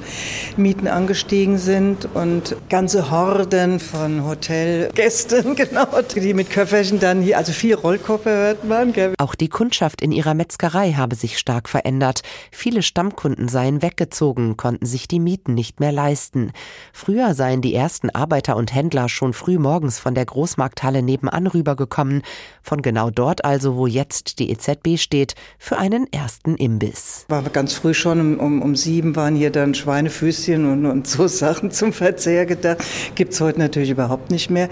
Mieten 0.57 0.87
angestiegen 0.87 1.57
sind 1.57 2.07
und 2.13 2.55
ganze 2.69 3.11
Horden 3.11 3.79
von 3.79 4.25
Hotelgästen, 4.25 5.55
genau, 5.55 5.87
die 6.15 6.33
mit 6.33 6.49
Köfferchen 6.49 6.99
dann 6.99 7.21
hier, 7.21 7.37
also 7.37 7.51
vier 7.51 7.79
Rollkoffer 7.79 8.31
hört 8.31 8.63
man. 8.63 8.93
Gell? 8.93 9.13
Auch 9.17 9.35
die 9.35 9.49
Kundschaft 9.49 10.01
in 10.01 10.11
ihrer 10.11 10.33
Metzgerei 10.33 10.93
habe 10.93 11.15
sich 11.15 11.37
stark 11.37 11.69
verändert. 11.69 12.21
Viele 12.51 12.81
Stammkunden 12.81 13.47
seien 13.47 13.81
weggezogen, 13.81 14.57
konnten 14.57 14.85
sich 14.85 15.07
die 15.07 15.19
Mieten 15.19 15.53
nicht 15.53 15.79
mehr 15.79 15.91
leisten. 15.91 16.51
Früher 16.93 17.33
seien 17.33 17.61
die 17.61 17.75
ersten 17.75 18.09
Arbeiter 18.09 18.55
und 18.55 18.73
Händler 18.73 19.09
schon 19.09 19.33
früh 19.33 19.57
morgens 19.57 19.99
von 19.99 20.15
der 20.15 20.25
Großmarkthalle 20.25 21.01
nebenan 21.01 21.47
rübergekommen. 21.47 22.21
Von 22.61 22.81
genau 22.81 23.09
dort 23.09 23.45
also 23.51 23.75
wo 23.75 23.85
jetzt 23.85 24.39
die 24.39 24.49
EZB 24.49 24.97
steht, 24.97 25.35
für 25.59 25.77
einen 25.77 26.11
ersten 26.13 26.55
Imbiss. 26.55 27.25
War 27.27 27.43
ganz 27.43 27.73
früh 27.73 27.93
schon, 27.93 28.21
um, 28.21 28.39
um, 28.39 28.61
um 28.61 28.77
sieben 28.77 29.17
waren 29.17 29.35
hier 29.35 29.51
dann 29.51 29.75
Schweinefüßchen 29.75 30.71
und, 30.71 30.85
und 30.85 31.05
so 31.05 31.27
Sachen 31.43 31.69
zum 31.69 31.91
Verzehr 31.91 32.45
gedacht. 32.45 32.77
Gibt 33.15 33.33
es 33.33 33.41
heute 33.41 33.59
natürlich 33.59 33.89
überhaupt 33.89 34.31
nicht 34.31 34.49
mehr. 34.49 34.69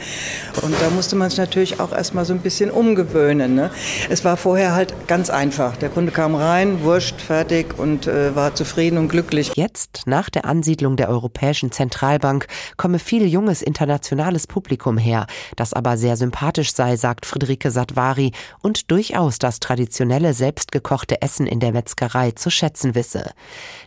Und 0.62 0.74
da 0.80 0.90
musste 0.92 1.18
man 1.18 1.30
sich 1.30 1.40
natürlich 1.40 1.82
auch 1.82 1.92
erstmal 1.92 2.24
so 2.24 2.34
ein 2.34 2.40
bisschen 2.40 2.72
umgewöhnen. 2.72 3.54
Ne? 3.54 3.70
Es 4.10 4.24
war 4.24 4.38
vorher 4.38 4.74
halt 4.74 4.94
ganz 5.08 5.30
einfach. 5.30 5.76
Der 5.76 5.90
Kunde 5.90 6.14
kam 6.14 6.34
rein, 6.36 6.82
wurscht, 6.82 7.20
fertig 7.20 7.78
und 7.78 8.08
äh, 8.08 8.34
war 8.34 8.56
zufrieden 8.56 8.98
und 8.98 9.10
glücklich. 9.10 9.52
Jetzt, 9.56 10.04
nach 10.06 10.30
der 10.30 10.46
Ansiedlung 10.46 10.96
der 10.96 11.10
Europäischen 11.10 11.74
Zentralbank, 11.74 12.48
komme 12.78 12.98
viel 12.98 13.28
junges 13.28 13.62
internationales 13.62 14.48
Publikum 14.48 14.98
her, 14.98 15.28
das 15.58 15.74
aber 15.74 15.98
sehr 15.98 16.16
sympathisch 16.16 16.74
sei, 16.74 16.96
sagt 16.96 17.26
Friederike 17.26 17.72
Satvari 17.72 18.32
und 18.62 18.69
durchaus 18.92 19.40
das 19.40 19.60
traditionelle 19.60 20.34
selbstgekochte 20.34 21.22
Essen 21.22 21.48
in 21.48 21.60
der 21.60 21.72
Metzgerei 21.72 22.32
zu 22.32 22.50
schätzen 22.50 22.96
wisse. 22.96 23.32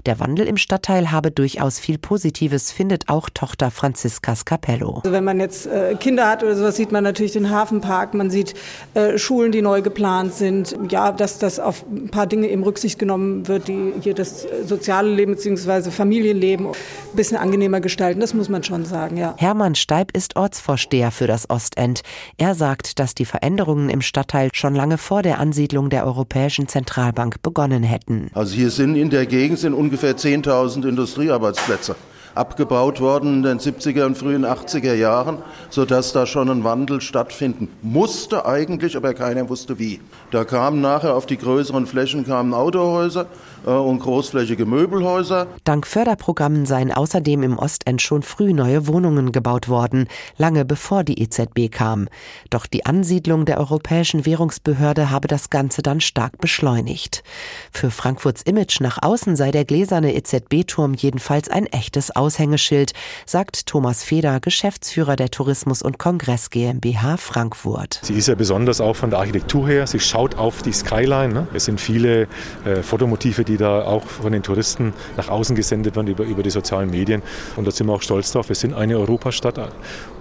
Der 0.07 0.21
Wandel 0.21 0.47
im 0.47 0.57
Stadtteil 0.57 1.11
habe 1.11 1.31
durchaus 1.31 1.79
viel 1.79 1.99
Positives, 1.99 2.73
findet 2.73 3.09
auch 3.09 3.31
Tochter 3.31 3.71
Franziska 3.71 4.35
Scapello. 4.35 5.01
Also 5.05 5.13
wenn 5.13 5.25
man 5.25 5.41
jetzt 5.41 5.67
äh, 5.67 5.95
Kinder 5.95 6.29
hat 6.29 6.43
oder 6.43 6.57
sowas, 6.57 6.77
sieht 6.77 6.93
man 6.93 7.05
natürlich 7.05 7.33
den 7.33 7.51
Hafenpark, 7.51 8.15
man 8.15 8.31
sieht 8.31 8.55
äh, 8.95 9.19
Schulen, 9.19 9.53
die 9.53 9.63
neu 9.63 9.83
geplant 9.83 10.35
sind. 10.35 10.77
Ja, 10.91 11.13
dass 11.13 11.39
das 11.39 11.59
auf 11.59 11.85
ein 11.91 12.11
paar 12.11 12.27
Dinge 12.27 12.49
eben 12.49 12.63
Rücksicht 12.63 12.99
genommen 12.99 13.49
wird, 13.49 13.69
die 13.69 13.93
hier 14.01 14.15
das 14.15 14.47
soziale 14.67 15.11
Leben 15.11 15.35
bzw. 15.35 15.91
Familienleben 15.91 16.69
ein 16.69 17.17
bisschen 17.17 17.37
angenehmer 17.37 17.81
gestalten. 17.81 18.21
Das 18.21 18.35
muss 18.35 18.49
man 18.49 18.65
schon 18.65 18.85
sagen, 18.85 19.17
ja. 19.17 19.35
Hermann 19.39 19.75
Steib 19.75 20.17
ist 20.17 20.37
Ortsvorsteher 20.37 21.11
für 21.11 21.27
das 21.27 21.49
Ostend. 21.51 22.03
Er 22.37 22.55
sagt, 22.55 22.99
dass 22.99 23.15
die 23.15 23.25
Veränderungen 23.25 23.91
im 23.91 24.03
Stadtteil 24.03 24.51
schon 24.53 24.72
lange 24.75 24.99
vor 24.99 25.23
der 25.23 25.39
Ansiedlung 25.39 25.91
der 25.91 26.05
Europäischen 26.07 26.69
Zentralbank 26.69 27.43
begonnen 27.43 27.83
hätten. 27.83 28.31
Also 28.35 28.55
hier 28.55 28.71
sind 28.71 28.97
in 28.97 29.11
der 29.11 29.27
Gegend 29.27 29.59
sind 29.59 29.75
ungefähr 29.75 30.17
10.000 30.17 30.89
Industriearbeitsplätze. 30.89 31.97
Abgebaut 32.35 33.01
worden 33.01 33.37
in 33.37 33.43
den 33.43 33.59
70er 33.59 34.07
und 34.07 34.17
frühen 34.17 34.45
80er 34.45 34.95
Jahren, 34.95 35.39
sodass 35.71 36.13
da 36.13 36.27
schon 36.27 36.49
ein 36.49 36.65
Wandel 36.65 37.01
stattfinden 37.01 37.69
musste 37.83 38.47
eigentlich, 38.47 38.97
aber 38.97 39.15
keiner 39.15 39.49
wusste 39.49 39.79
wie. 39.79 40.01
Da 40.31 40.45
kamen 40.45 40.81
nachher 40.81 41.15
auf 41.15 41.27
die 41.27 41.37
größeren 41.37 41.87
Flächen 41.87 42.25
kamen 42.27 42.55
Autohäuser 42.55 43.27
äh, 43.67 43.71
und 43.71 43.99
großflächige 43.99 44.67
Möbelhäuser. 44.67 45.47
Dank 45.65 45.87
Förderprogrammen 45.87 46.67
seien 46.67 46.93
außerdem 46.93 47.43
im 47.43 47.59
Ostend 47.59 48.01
schon 48.01 48.23
früh 48.23 48.53
neue 48.53 48.87
Wohnungen 48.87 49.33
gebaut 49.33 49.69
worden, 49.69 50.09
lange 50.39 50.65
bevor 50.65 51.05
die 51.05 51.21
EZB 51.21 51.71
kam. 51.71 52.09
Doch 52.51 52.67
die 52.67 52.87
Ansiedlung 52.87 53.45
der 53.45 53.59
Europäischen 53.59 54.25
Währungsbehörde 54.25 55.11
habe 55.11 55.29
das 55.29 55.51
Ganze 55.51 55.83
dann 55.83 56.01
stark 56.01 56.39
beschleunigt. 56.39 57.23
Für 57.71 57.91
Frankfurts 57.91 58.43
Image 58.43 58.81
nach 58.81 58.99
außen 59.03 59.37
sei 59.37 59.51
der 59.51 59.65
gläserne 59.65 60.15
EZB-Turm 60.15 60.95
jedenfalls 60.95 61.49
ein 61.49 61.67
echtes 61.67 62.15
Aushängeschild, 62.23 62.93
sagt 63.27 63.67
Thomas 63.67 64.05
Feder, 64.05 64.39
Geschäftsführer 64.39 65.17
der 65.17 65.31
Tourismus- 65.31 65.83
und 65.83 65.99
Kongress 65.99 66.51
GmbH 66.51 67.17
Frankfurt. 67.17 67.99
Sie 68.03 68.15
ist 68.15 68.29
ja 68.29 68.37
besonders 68.37 68.81
auch 68.81 68.95
von 68.95 69.11
der 69.11 69.19
Architektur 69.19 69.67
her. 69.67 69.89
Sie 69.89 69.99
schaut 69.99 70.37
auf 70.37 70.63
die 70.63 70.73
Skyline. 70.73 71.35
Ne? 71.35 71.49
Es 71.53 71.65
sind 71.65 71.81
viele 71.81 72.29
äh, 72.65 72.83
Fotomotive, 72.83 73.43
die 73.43 73.57
da 73.57 73.83
auch 73.83 74.05
von 74.05 74.31
den 74.31 74.45
Touristen 74.45 74.93
nach 75.17 75.29
außen 75.29 75.57
gesendet 75.57 75.97
werden 75.97 76.07
über, 76.07 76.23
über 76.23 76.45
die 76.45 76.51
sozialen 76.51 76.91
Medien. 76.91 77.23
Und 77.57 77.67
da 77.67 77.73
sind 77.73 77.89
wir 77.89 77.95
auch 77.95 78.03
stolz 78.03 78.31
drauf. 78.31 78.49
Wir 78.49 78.57
sind 78.57 78.73
eine 78.73 78.99
Europastadt 78.99 79.59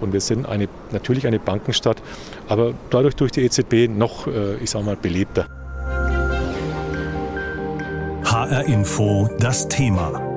und 0.00 0.12
wir 0.12 0.20
sind 0.20 0.46
eine, 0.46 0.68
natürlich 0.90 1.28
eine 1.28 1.38
Bankenstadt, 1.38 2.02
aber 2.48 2.74
dadurch 2.90 3.14
durch 3.14 3.30
die 3.30 3.42
EZB 3.42 3.88
noch, 3.88 4.26
äh, 4.26 4.56
ich 4.56 4.70
sage 4.70 4.84
mal, 4.84 4.96
belebter. 4.96 5.46
HR 8.24 8.64
Info 8.64 9.28
das 9.38 9.68
Thema. 9.68 10.32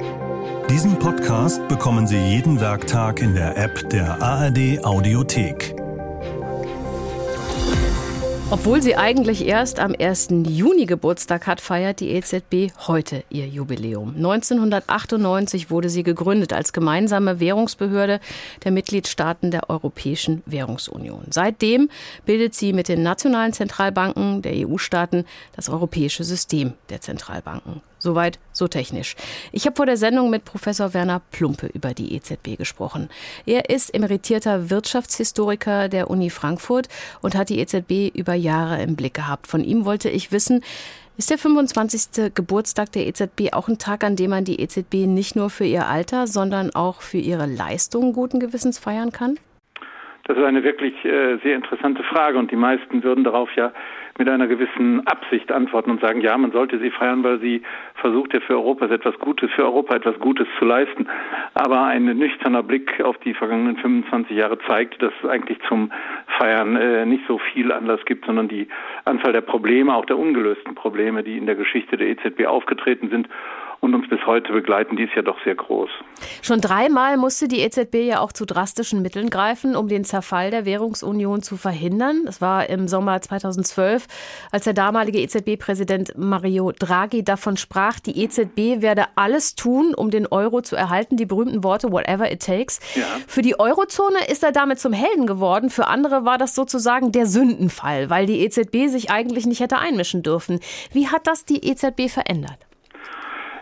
Diesen 0.70 0.98
Podcast 0.98 1.68
bekommen 1.68 2.08
Sie 2.08 2.18
jeden 2.18 2.60
Werktag 2.60 3.22
in 3.22 3.36
der 3.36 3.56
App 3.56 3.88
der 3.92 4.20
ARD 4.20 4.84
Audiothek. 4.84 5.76
Obwohl 8.50 8.82
sie 8.82 8.96
eigentlich 8.96 9.46
erst 9.46 9.80
am 9.80 9.94
1. 9.98 10.30
Juni 10.48 10.86
Geburtstag 10.86 11.46
hat, 11.46 11.62
feiert 11.62 12.00
die 12.00 12.12
EZB 12.12 12.72
heute 12.88 13.24
ihr 13.30 13.48
Jubiläum. 13.48 14.16
1998 14.16 15.70
wurde 15.70 15.90
sie 15.90 16.04
gegründet 16.04 16.52
als 16.52 16.74
gemeinsame 16.74 17.40
Währungsbehörde 17.40 18.20
der 18.64 18.72
Mitgliedstaaten 18.72 19.52
der 19.52 19.70
Europäischen 19.70 20.42
Währungsunion. 20.46 21.26
Seitdem 21.30 21.90
bildet 22.26 22.56
sie 22.56 22.74
mit 22.74 22.88
den 22.88 23.04
nationalen 23.04 23.54
Zentralbanken 23.54 24.42
der 24.42 24.54
EU-Staaten 24.68 25.26
das 25.56 25.70
europäische 25.70 26.24
System 26.24 26.74
der 26.90 27.02
Zentralbanken. 27.02 27.82
Soweit, 27.98 28.40
so 28.56 28.68
technisch. 28.68 29.16
Ich 29.52 29.66
habe 29.66 29.76
vor 29.76 29.86
der 29.86 29.98
Sendung 29.98 30.30
mit 30.30 30.46
Professor 30.46 30.94
Werner 30.94 31.22
Plumpe 31.32 31.68
über 31.68 31.94
die 31.94 32.16
EZB 32.16 32.58
gesprochen. 32.58 33.10
Er 33.46 33.70
ist 33.70 33.94
emeritierter 33.94 34.70
Wirtschaftshistoriker 34.70 35.90
der 35.90 36.10
Uni 36.10 36.30
Frankfurt 36.30 36.88
und 37.22 37.36
hat 37.36 37.50
die 37.50 37.60
EZB 37.60 38.16
über 38.16 38.34
Jahre 38.34 38.82
im 38.82 38.96
Blick 38.96 39.14
gehabt. 39.14 39.48
Von 39.48 39.64
ihm 39.64 39.86
wollte 39.86 40.10
ich 40.10 40.32
wissen, 40.32 40.64
ist 41.18 41.30
der 41.30 41.38
25. 41.38 42.34
Geburtstag 42.36 42.92
der 42.92 43.08
EZB 43.08 43.54
auch 43.54 43.70
ein 43.70 43.78
Tag, 43.78 44.04
an 44.04 44.18
dem 44.18 44.32
man 44.32 44.44
die 44.44 44.60
EZB 44.60 45.08
nicht 45.08 45.38
nur 45.38 45.50
für 45.50 45.64
ihr 45.64 45.88
Alter, 45.88 46.28
sondern 46.28 46.76
auch 46.76 47.02
für 47.02 47.20
ihre 47.20 47.46
Leistungen 47.46 48.12
guten 48.12 48.42
Gewissens 48.42 48.80
feiern 48.80 49.12
kann? 49.14 49.40
Das 50.26 50.38
ist 50.38 50.44
eine 50.44 50.64
wirklich 50.64 50.94
äh, 51.06 51.38
sehr 51.44 51.56
interessante 51.56 52.04
Frage 52.04 52.38
und 52.38 52.52
die 52.52 52.56
meisten 52.56 53.04
würden 53.04 53.24
darauf 53.24 53.50
ja 53.56 53.72
mit 54.18 54.30
einer 54.30 54.48
gewissen 54.48 55.06
Absicht 55.08 55.52
antworten 55.52 55.92
und 55.92 56.00
sagen, 56.00 56.22
ja, 56.22 56.38
man 56.38 56.52
sollte 56.52 56.80
sie 56.80 56.90
feiern, 56.90 57.24
weil 57.24 57.40
sie 57.40 57.62
versucht 57.96 58.34
ja 58.34 58.40
für 58.40 58.54
Europa 58.54 58.86
etwas 58.86 59.20
Gutes, 59.20 59.52
für 59.52 59.66
Europa 59.66 59.96
etwas 59.96 60.18
Gutes 60.20 60.48
zu 60.58 60.64
leisten. 60.64 61.08
Aber 61.54 61.84
ein 61.84 62.06
nüchterner 62.06 62.64
Blick 62.64 63.02
auf 63.02 63.18
die 63.20 63.34
vergangenen 63.34 63.76
25 63.78 64.38
Jahre 64.38 64.58
zeigt, 64.68 65.02
dass 65.02 65.12
es 65.22 65.30
eigentlich 65.30 65.60
zum 65.68 65.92
Feiern 66.38 66.78
äh, 66.78 67.06
nicht 67.06 67.26
so 67.28 67.40
viel 67.40 67.74
Anlass 67.74 68.06
gibt, 68.06 68.26
sondern 68.26 68.48
die 68.48 68.70
Anzahl 69.04 69.34
der 69.34 69.42
Probleme, 69.42 69.94
auch 69.94 70.06
der 70.06 70.18
ungelösten 70.18 70.76
Probleme, 70.76 71.22
die 71.24 71.38
in 71.38 71.46
der 71.46 71.56
Geschichte 71.56 71.98
der 71.98 72.08
EZB 72.08 72.46
aufgetreten 72.46 73.10
sind 73.10 73.28
und 73.82 73.94
uns 73.94 74.10
bis 74.10 74.20
heute 74.26 74.52
begleiten, 74.52 74.96
die 74.96 75.04
ist 75.04 75.14
ja 75.16 75.22
doch 75.22 75.38
sehr 75.44 75.56
groß. 75.56 75.90
Schon 76.42 76.62
dreimal 76.62 77.18
musste 77.18 77.48
die 77.48 77.60
EZB 77.60 77.96
ja 78.08 78.20
auch 78.20 78.32
zu 78.32 78.46
drastischen 78.46 79.02
Mitteln 79.02 79.30
greifen, 79.30 79.76
um 79.76 79.88
den 79.88 80.04
Zerfall 80.04 80.52
der 80.52 80.66
Währungsunion 80.66 81.42
zu 81.42 81.58
verhindern. 81.58 82.24
Das 82.26 82.42
war 82.42 82.70
im 82.70 82.88
Sommer 82.88 83.22
2012, 83.22 84.08
als 84.52 84.64
der 84.64 84.74
damalige 84.74 85.20
EZB-Präsident 85.20 86.18
Mario 86.18 86.72
Draghi 86.72 87.24
davon 87.24 87.58
sprach, 87.58 88.00
die 88.00 88.24
EZB 88.24 88.82
werde 88.82 89.06
alles 89.16 89.56
tun, 89.56 89.94
um 89.96 90.10
den 90.10 90.28
Euro 90.28 90.62
zu 90.62 90.76
erhalten. 90.76 91.18
Die 91.18 91.26
berühmten 91.26 91.64
Worte 91.64 91.92
whatever 91.92 92.32
it 92.32 92.42
takes. 92.42 92.80
Ja. 92.96 93.06
Für 93.28 93.42
die 93.42 93.60
Eurozone 93.60 94.20
ist 94.30 94.44
er 94.44 94.52
damit 94.52 94.80
zum 94.80 94.94
Helden 94.94 95.28
geworden. 95.28 95.70
Für 95.70 95.88
andere 95.88 96.26
war 96.26 96.38
das 96.38 96.56
sozusagen 96.56 97.12
der 97.12 97.26
Sündenfall, 97.26 98.10
weil 98.10 98.26
die 98.26 98.40
EZB 98.40 98.88
sich 98.88 99.12
eigentlich 99.12 99.46
nicht 99.46 99.60
hätte 99.60 99.78
einmischen 99.78 100.24
dürfen. 100.24 100.60
Wie 100.92 101.08
hat 101.08 101.28
das 101.28 101.46
die 101.46 101.68
EZB 101.68 102.10
verändert? 102.10 102.65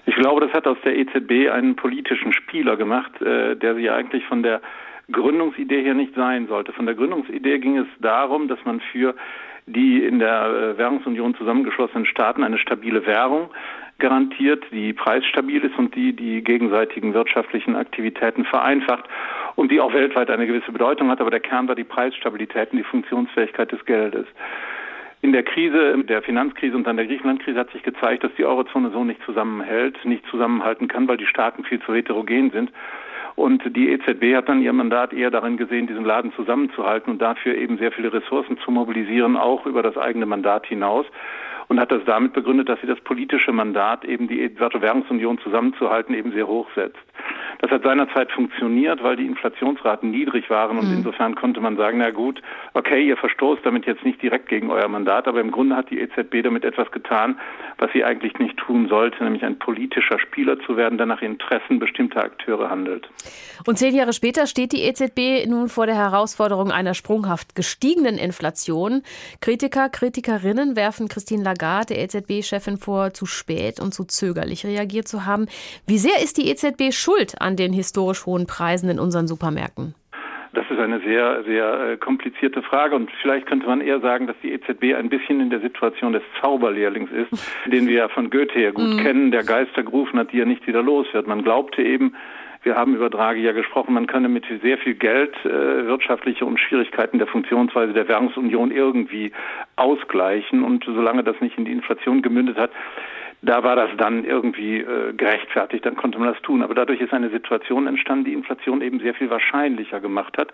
Ich 0.05 0.15
glaube, 0.15 0.41
das 0.41 0.53
hat 0.53 0.67
aus 0.67 0.77
der 0.83 0.95
EZB 0.97 1.49
einen 1.49 1.75
politischen 1.75 2.33
Spieler 2.33 2.75
gemacht, 2.75 3.21
äh, 3.21 3.55
der 3.55 3.75
sie 3.75 3.89
eigentlich 3.89 4.25
von 4.25 4.43
der 4.43 4.61
Gründungsidee 5.11 5.83
her 5.83 5.93
nicht 5.93 6.15
sein 6.15 6.47
sollte. 6.47 6.73
Von 6.73 6.85
der 6.85 6.95
Gründungsidee 6.95 7.59
ging 7.59 7.77
es 7.77 7.87
darum, 7.99 8.47
dass 8.47 8.59
man 8.65 8.79
für 8.91 9.15
die 9.65 10.03
in 10.03 10.19
der 10.19 10.45
äh, 10.45 10.77
Währungsunion 10.77 11.35
zusammengeschlossenen 11.35 12.05
Staaten 12.05 12.43
eine 12.43 12.57
stabile 12.57 13.05
Währung 13.05 13.49
garantiert, 13.99 14.65
die 14.71 14.91
preisstabil 14.91 15.63
ist 15.63 15.77
und 15.77 15.95
die 15.95 16.13
die 16.13 16.43
gegenseitigen 16.43 17.13
wirtschaftlichen 17.13 17.75
Aktivitäten 17.75 18.43
vereinfacht 18.43 19.05
und 19.55 19.71
die 19.71 19.79
auch 19.79 19.93
weltweit 19.93 20.29
eine 20.29 20.47
gewisse 20.47 20.71
Bedeutung 20.71 21.09
hat. 21.09 21.21
Aber 21.21 21.29
der 21.29 21.39
Kern 21.39 21.67
war 21.67 21.75
die 21.75 21.83
Preisstabilität 21.83 22.71
und 22.71 22.79
die 22.79 22.83
Funktionsfähigkeit 22.83 23.71
des 23.71 23.85
Geldes. 23.85 24.25
In 25.23 25.31
der 25.31 25.43
Krise, 25.43 26.03
der 26.03 26.21
Finanzkrise 26.21 26.75
und 26.75 26.85
dann 26.85 26.97
der 26.97 27.07
Griechenlandkrise 27.07 27.57
hat 27.57 27.71
sich 27.71 27.81
gezeigt, 27.81 28.25
dass 28.25 28.35
die 28.37 28.43
Eurozone 28.43 28.91
so 28.91 29.05
nicht 29.05 29.23
zusammenhält, 29.23 30.03
nicht 30.03 30.25
zusammenhalten 30.27 30.89
kann, 30.89 31.07
weil 31.07 31.15
die 31.15 31.25
Staaten 31.25 31.63
viel 31.63 31.79
zu 31.79 31.93
heterogen 31.93 32.51
sind. 32.51 32.73
Und 33.35 33.63
die 33.73 33.89
EZB 33.89 34.35
hat 34.35 34.49
dann 34.49 34.61
ihr 34.61 34.73
Mandat 34.73 35.13
eher 35.13 35.31
darin 35.31 35.55
gesehen, 35.55 35.87
diesen 35.87 36.03
Laden 36.03 36.33
zusammenzuhalten 36.33 37.09
und 37.09 37.21
dafür 37.21 37.55
eben 37.55 37.77
sehr 37.77 37.93
viele 37.93 38.11
Ressourcen 38.11 38.57
zu 38.57 38.69
mobilisieren, 38.69 39.37
auch 39.37 39.65
über 39.65 39.81
das 39.81 39.97
eigene 39.97 40.25
Mandat 40.25 40.65
hinaus 40.65 41.05
und 41.73 41.79
hat 41.79 41.91
das 41.91 42.03
damit 42.05 42.33
begründet, 42.33 42.69
dass 42.69 42.79
sie 42.81 42.87
das 42.87 42.99
politische 42.99 43.51
Mandat, 43.51 44.05
eben 44.05 44.27
die 44.27 44.39
Währungsunion 44.59 45.39
zusammenzuhalten, 45.39 46.13
eben 46.13 46.31
sehr 46.31 46.47
hoch 46.47 46.67
setzt. 46.75 46.99
Das 47.59 47.71
hat 47.71 47.83
seinerzeit 47.83 48.31
funktioniert, 48.31 49.01
weil 49.01 49.15
die 49.15 49.25
Inflationsraten 49.25 50.11
niedrig 50.11 50.49
waren 50.49 50.77
und 50.77 50.87
mhm. 50.89 50.97
insofern 50.97 51.33
konnte 51.33 51.61
man 51.61 51.77
sagen, 51.77 51.97
na 51.97 52.11
gut, 52.11 52.41
okay, 52.73 53.07
ihr 53.07 53.17
verstoßt 53.17 53.65
damit 53.65 53.85
jetzt 53.85 54.03
nicht 54.03 54.21
direkt 54.21 54.49
gegen 54.49 54.69
euer 54.69 54.87
Mandat, 54.87 55.27
aber 55.27 55.41
im 55.41 55.49
Grunde 55.49 55.75
hat 55.75 55.89
die 55.89 55.99
EZB 55.99 56.43
damit 56.43 56.63
etwas 56.63 56.91
getan, 56.91 57.39
was 57.77 57.91
sie 57.93 58.03
eigentlich 58.03 58.37
nicht 58.37 58.57
tun 58.57 58.87
sollte, 58.87 59.23
nämlich 59.23 59.43
ein 59.43 59.57
politischer 59.57 60.19
Spieler 60.19 60.59
zu 60.59 60.77
werden, 60.77 60.97
der 60.97 61.07
nach 61.07 61.21
Interessen 61.21 61.79
bestimmter 61.79 62.23
Akteure 62.23 62.69
handelt. 62.69 63.09
Und 63.65 63.77
zehn 63.77 63.95
Jahre 63.95 64.13
später 64.13 64.45
steht 64.45 64.73
die 64.73 64.83
EZB 64.83 65.47
nun 65.47 65.69
vor 65.69 65.85
der 65.85 65.95
Herausforderung 65.95 66.69
einer 66.69 66.93
sprunghaft 66.93 67.55
gestiegenen 67.55 68.17
Inflation. 68.17 69.01
Kritiker, 69.41 69.89
Kritikerinnen 69.89 70.75
werfen 70.75 71.07
Christine 71.07 71.43
Lagarde, 71.43 71.62
der 71.89 71.99
EZB-Chefin, 71.99 72.77
vor, 72.77 73.13
zu 73.13 73.25
spät 73.25 73.79
und 73.79 73.93
zu 73.93 74.03
zögerlich 74.03 74.65
reagiert 74.65 75.07
zu 75.07 75.25
haben. 75.25 75.47
Wie 75.87 75.97
sehr 75.97 76.21
ist 76.23 76.37
die 76.37 76.49
EZB 76.49 76.91
schuld 76.91 77.41
an 77.41 77.55
den 77.55 77.73
historisch 77.73 78.25
hohen 78.25 78.47
Preisen 78.47 78.89
in 78.89 78.99
unseren 78.99 79.27
Supermärkten? 79.27 79.95
Das 80.53 80.65
ist 80.69 80.77
eine 80.77 80.99
sehr, 80.99 81.43
sehr 81.45 81.79
äh, 81.79 81.97
komplizierte 81.97 82.61
Frage 82.61 82.95
und 82.95 83.09
vielleicht 83.21 83.47
könnte 83.47 83.65
man 83.65 83.81
eher 83.81 83.99
sagen, 84.01 84.27
dass 84.27 84.35
die 84.43 84.51
EZB 84.51 84.93
ein 84.95 85.09
bisschen 85.09 85.41
in 85.41 85.49
der 85.49 85.61
Situation 85.61 86.13
des 86.13 86.21
Zauberlehrlings 86.41 87.09
ist, 87.11 87.29
den 87.71 87.87
wir 87.87 87.95
ja 87.95 88.07
von 88.09 88.29
Goethe 88.29 88.59
her 88.59 88.71
gut 88.71 88.93
mhm. 88.93 88.99
kennen, 88.99 89.31
der 89.31 89.43
Geister 89.43 89.81
gerufen 89.81 90.19
hat, 90.19 90.31
die 90.31 90.39
er 90.39 90.45
nicht 90.45 90.67
wieder 90.67 90.83
los 90.83 91.07
wird. 91.11 91.25
Man 91.25 91.43
glaubte 91.43 91.81
eben, 91.81 92.15
wir 92.63 92.75
haben 92.75 92.95
über 92.95 93.09
Draghi 93.09 93.41
ja 93.41 93.51
gesprochen, 93.51 93.93
man 93.93 94.07
könne 94.07 94.29
mit 94.29 94.45
sehr 94.61 94.77
viel 94.77 94.95
Geld 94.95 95.35
äh, 95.45 95.85
wirtschaftliche 95.85 96.45
und 96.45 96.59
Schwierigkeiten 96.59 97.17
der 97.17 97.27
Funktionsweise 97.27 97.93
der 97.93 98.07
Währungsunion 98.07 98.71
irgendwie 98.71 99.31
ausgleichen. 99.75 100.63
Und 100.63 100.83
solange 100.85 101.23
das 101.23 101.39
nicht 101.41 101.57
in 101.57 101.65
die 101.65 101.71
Inflation 101.71 102.21
gemündet 102.21 102.57
hat, 102.57 102.71
da 103.43 103.61
war 103.63 103.75
das 103.75 103.89
dann 103.97 104.23
irgendwie 104.23 104.79
äh, 104.79 105.13
gerechtfertigt, 105.13 105.85
dann 105.85 105.97
konnte 105.97 106.17
man 106.17 106.29
das 106.29 106.41
tun. 106.41 106.63
Aber 106.63 106.73
dadurch 106.73 107.01
ist 107.01 107.13
eine 107.13 107.29
Situation 107.29 107.87
entstanden, 107.87 108.25
die 108.25 108.33
Inflation 108.33 108.81
eben 108.81 108.99
sehr 108.99 109.13
viel 109.13 109.29
wahrscheinlicher 109.29 109.99
gemacht 109.99 110.37
hat. 110.37 110.53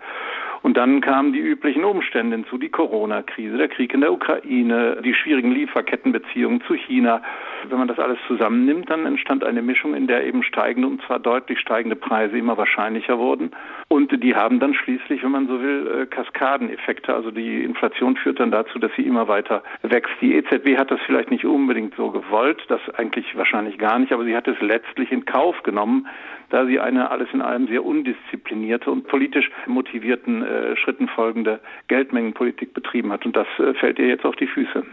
Und 0.62 0.76
dann 0.76 1.00
kamen 1.00 1.32
die 1.32 1.38
üblichen 1.38 1.84
Umstände 1.84 2.36
hinzu, 2.36 2.58
die 2.58 2.68
Corona-Krise, 2.68 3.56
der 3.56 3.68
Krieg 3.68 3.94
in 3.94 4.00
der 4.00 4.12
Ukraine, 4.12 4.98
die 5.02 5.14
schwierigen 5.14 5.52
Lieferkettenbeziehungen 5.52 6.62
zu 6.66 6.74
China. 6.74 7.22
Wenn 7.68 7.78
man 7.78 7.88
das 7.88 7.98
alles 7.98 8.18
zusammennimmt, 8.26 8.90
dann 8.90 9.06
entstand 9.06 9.44
eine 9.44 9.62
Mischung, 9.62 9.94
in 9.94 10.06
der 10.06 10.26
eben 10.26 10.42
steigende 10.42 10.88
und 10.88 11.00
zwar 11.02 11.18
deutlich 11.18 11.60
steigende 11.60 11.96
Preise 11.96 12.36
immer 12.36 12.58
wahrscheinlicher 12.58 13.18
wurden 13.18 13.52
Und 13.88 14.22
die 14.22 14.34
haben 14.34 14.60
dann 14.60 14.74
schließlich, 14.74 15.22
wenn 15.22 15.30
man 15.30 15.46
so 15.46 15.62
will, 15.62 16.02
äh, 16.02 16.06
Kaskadeneffekte. 16.06 17.14
Also 17.14 17.30
die 17.30 17.62
Inflation 17.62 18.16
führt 18.16 18.40
dann 18.40 18.50
dazu, 18.50 18.78
dass 18.78 18.90
sie 18.96 19.02
immer 19.02 19.28
weiter 19.28 19.62
wächst. 19.82 20.14
Die 20.20 20.34
EZB 20.34 20.76
hat 20.76 20.90
das 20.90 21.00
vielleicht 21.06 21.30
nicht 21.30 21.44
unbedingt 21.44 21.94
so 21.96 22.10
gewollt, 22.10 22.62
das 22.68 22.79
eigentlich 22.94 23.36
wahrscheinlich 23.36 23.78
gar 23.78 23.98
nicht, 23.98 24.12
aber 24.12 24.24
sie 24.24 24.36
hat 24.36 24.48
es 24.48 24.60
letztlich 24.60 25.12
in 25.12 25.24
Kauf 25.24 25.62
genommen, 25.62 26.06
da 26.50 26.66
sie 26.66 26.80
eine 26.80 27.10
alles 27.10 27.28
in 27.32 27.42
allem 27.42 27.68
sehr 27.68 27.84
undisziplinierte 27.84 28.90
und 28.90 29.06
politisch 29.06 29.50
motivierten 29.66 30.42
äh, 30.42 30.76
Schritten 30.76 31.08
folgende 31.08 31.60
Geldmengenpolitik 31.88 32.74
betrieben 32.74 33.12
hat. 33.12 33.24
Und 33.24 33.36
das 33.36 33.46
äh, 33.58 33.74
fällt 33.74 33.98
ihr 33.98 34.08
jetzt 34.08 34.24
auf 34.24 34.36
die 34.36 34.46
Füße. 34.46 34.84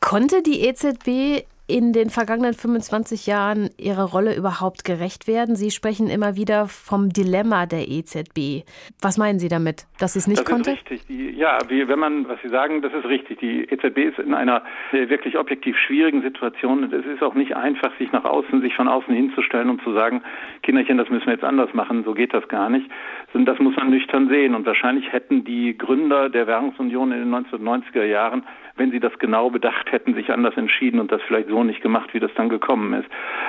Konnte 0.00 0.42
die 0.42 0.66
EZB 0.66 1.46
in 1.66 1.92
den 1.92 2.10
vergangenen 2.10 2.52
25 2.52 3.26
Jahren 3.26 3.70
Ihrer 3.78 4.04
Rolle 4.04 4.36
überhaupt 4.36 4.84
gerecht 4.84 5.26
werden? 5.26 5.56
Sie 5.56 5.70
sprechen 5.70 6.08
immer 6.08 6.36
wieder 6.36 6.66
vom 6.66 7.08
Dilemma 7.08 7.64
der 7.64 7.88
EZB. 7.88 8.68
Was 9.00 9.16
meinen 9.16 9.38
Sie 9.38 9.48
damit, 9.48 9.86
dass 9.98 10.14
es 10.14 10.26
nicht 10.26 10.40
das 10.40 10.46
konnte? 10.46 10.72
Ist 10.72 10.90
richtig. 10.90 11.06
Die, 11.06 11.30
ja, 11.30 11.58
wie, 11.68 11.88
wenn 11.88 11.98
man, 11.98 12.28
was 12.28 12.38
Sie 12.42 12.50
sagen, 12.50 12.82
das 12.82 12.92
ist 12.92 13.06
richtig. 13.06 13.38
Die 13.38 13.64
EZB 13.64 13.98
ist 13.98 14.18
in 14.18 14.34
einer 14.34 14.62
äh, 14.92 15.08
wirklich 15.08 15.38
objektiv 15.38 15.76
schwierigen 15.78 16.20
Situation. 16.22 16.84
Es 16.92 17.06
ist 17.06 17.22
auch 17.22 17.34
nicht 17.34 17.56
einfach, 17.56 17.96
sich 17.98 18.12
nach 18.12 18.24
außen, 18.24 18.60
sich 18.60 18.74
von 18.74 18.88
außen 18.88 19.14
hinzustellen 19.14 19.70
und 19.70 19.82
zu 19.82 19.94
sagen, 19.94 20.22
Kinderchen, 20.62 20.98
das 20.98 21.08
müssen 21.08 21.26
wir 21.26 21.34
jetzt 21.34 21.44
anders 21.44 21.72
machen. 21.72 22.04
So 22.04 22.12
geht 22.12 22.34
das 22.34 22.46
gar 22.48 22.68
nicht. 22.68 22.90
Das 23.32 23.58
muss 23.58 23.74
man 23.76 23.90
nüchtern 23.90 24.28
sehen. 24.28 24.54
Und 24.54 24.66
wahrscheinlich 24.66 25.12
hätten 25.12 25.44
die 25.44 25.76
Gründer 25.76 26.28
der 26.28 26.46
Währungsunion 26.46 27.10
in 27.12 27.30
den 27.30 27.34
1990er 27.34 28.04
Jahren 28.04 28.44
wenn 28.76 28.90
sie 28.90 29.00
das 29.00 29.16
genau 29.18 29.50
bedacht 29.50 29.92
hätten, 29.92 30.14
sich 30.14 30.32
anders 30.32 30.56
entschieden 30.56 30.98
und 30.98 31.12
das 31.12 31.22
vielleicht 31.22 31.48
so 31.48 31.62
nicht 31.62 31.80
gemacht, 31.80 32.12
wie 32.12 32.20
das 32.20 32.32
dann 32.34 32.48
gekommen 32.48 32.92
ist. 32.94 33.08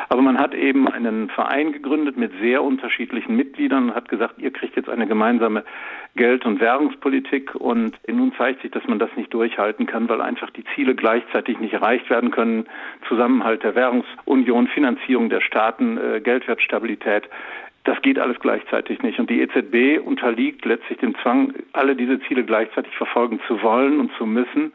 Aber 0.10 0.22
man 0.22 0.38
hat 0.38 0.54
eben 0.54 0.88
einen 0.88 1.30
Verein 1.30 1.72
gegründet 1.72 2.18
mit 2.18 2.32
sehr 2.40 2.64
unterschiedlichen 2.64 3.36
Mitgliedern 3.36 3.90
und 3.90 3.96
hat 3.96 4.10
gesagt, 4.10 4.36
ihr 4.38 4.52
kriegt 4.52 4.76
jetzt 4.76 4.90
eine 4.90 5.08
gemeinsame 5.08 5.64
Geld- 6.16 6.46
und 6.46 6.60
Währungspolitik 6.60 7.56
und 7.56 7.98
nun 8.08 8.34
zeigt 8.38 8.62
sich, 8.62 8.72
dass 8.72 8.88
man 8.88 9.00
das 9.00 9.10
nicht 9.16 9.34
durchhalten 9.34 9.86
kann, 9.86 10.08
weil 10.08 10.22
einfach 10.22 10.50
die 10.52 10.64
Ziele 10.76 10.96
gleichzeitig 10.96 11.60
nicht 11.60 11.74
erreicht 11.74 12.10
werden 12.10 12.32
können. 12.32 12.68
Zusammenhalt 13.08 13.64
der 13.64 13.76
Währungsunion, 13.76 14.68
Finanzierung 14.68 15.30
der 15.30 15.42
Staaten, 15.42 15.98
äh, 15.98 16.22
Geldwertstabilität. 16.22 17.28
Das 17.84 18.02
geht 18.02 18.18
alles 18.18 18.40
gleichzeitig 18.40 19.02
nicht. 19.04 19.20
Und 19.20 19.30
die 19.30 19.42
EZB 19.42 20.00
unterliegt 20.04 20.66
letztlich 20.66 20.98
dem 21.00 21.16
Zwang, 21.22 21.54
alle 21.74 21.96
diese 21.96 22.20
Ziele 22.22 22.44
gleichzeitig 22.44 22.96
verfolgen 22.96 23.40
zu 23.48 23.62
wollen 23.62 24.00
und 24.00 24.12
zu 24.18 24.26
müssen. 24.26 24.74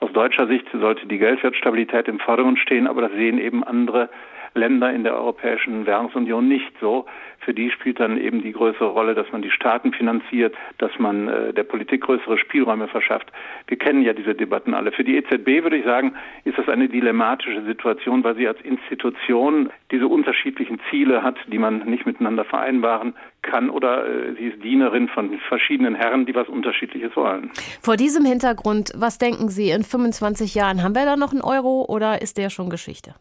Aus 0.00 0.12
deutscher 0.12 0.46
Sicht 0.46 0.66
sollte 0.72 1.06
die 1.06 1.18
Geldwertstabilität 1.18 2.08
im 2.08 2.18
Vordergrund 2.18 2.58
stehen, 2.58 2.86
aber 2.86 3.02
das 3.02 3.12
sehen 3.12 3.38
eben 3.38 3.62
andere 3.62 4.08
Länder 4.54 4.92
in 4.92 5.04
der 5.04 5.14
Europäischen 5.14 5.86
Währungsunion 5.86 6.48
nicht 6.48 6.72
so. 6.80 7.06
Für 7.40 7.54
die 7.54 7.70
spielt 7.70 8.00
dann 8.00 8.18
eben 8.18 8.42
die 8.42 8.52
größere 8.52 8.88
Rolle, 8.88 9.14
dass 9.14 9.30
man 9.32 9.40
die 9.40 9.50
Staaten 9.50 9.92
finanziert, 9.92 10.54
dass 10.78 10.90
man 10.98 11.28
äh, 11.28 11.54
der 11.54 11.64
Politik 11.64 12.02
größere 12.02 12.36
Spielräume 12.36 12.86
verschafft. 12.88 13.32
Wir 13.66 13.78
kennen 13.78 14.02
ja 14.02 14.12
diese 14.12 14.34
Debatten 14.34 14.74
alle. 14.74 14.92
Für 14.92 15.04
die 15.04 15.16
EZB 15.16 15.62
würde 15.62 15.78
ich 15.78 15.84
sagen, 15.84 16.14
ist 16.44 16.58
das 16.58 16.68
eine 16.68 16.88
dilematische 16.88 17.62
Situation, 17.64 18.24
weil 18.24 18.36
sie 18.36 18.46
als 18.46 18.60
Institution 18.60 19.70
diese 19.90 20.06
unterschiedlichen 20.06 20.80
Ziele 20.90 21.22
hat, 21.22 21.36
die 21.46 21.58
man 21.58 21.78
nicht 21.86 22.04
miteinander 22.04 22.44
vereinbaren 22.44 23.14
kann 23.42 23.70
oder 23.70 24.06
äh, 24.06 24.34
sie 24.34 24.48
ist 24.48 24.62
Dienerin 24.62 25.08
von 25.08 25.38
verschiedenen 25.48 25.94
Herren, 25.94 26.26
die 26.26 26.34
was 26.34 26.48
Unterschiedliches 26.48 27.16
wollen. 27.16 27.50
Vor 27.80 27.96
diesem 27.96 28.26
Hintergrund, 28.26 28.92
was 28.96 29.16
denken 29.16 29.48
Sie, 29.48 29.70
in 29.70 29.82
25 29.82 30.54
Jahren 30.54 30.82
haben 30.82 30.94
wir 30.94 31.06
da 31.06 31.16
noch 31.16 31.32
einen 31.32 31.42
Euro 31.42 31.86
oder 31.88 32.20
ist 32.20 32.36
der 32.36 32.50
schon 32.50 32.68
Geschichte? 32.68 33.14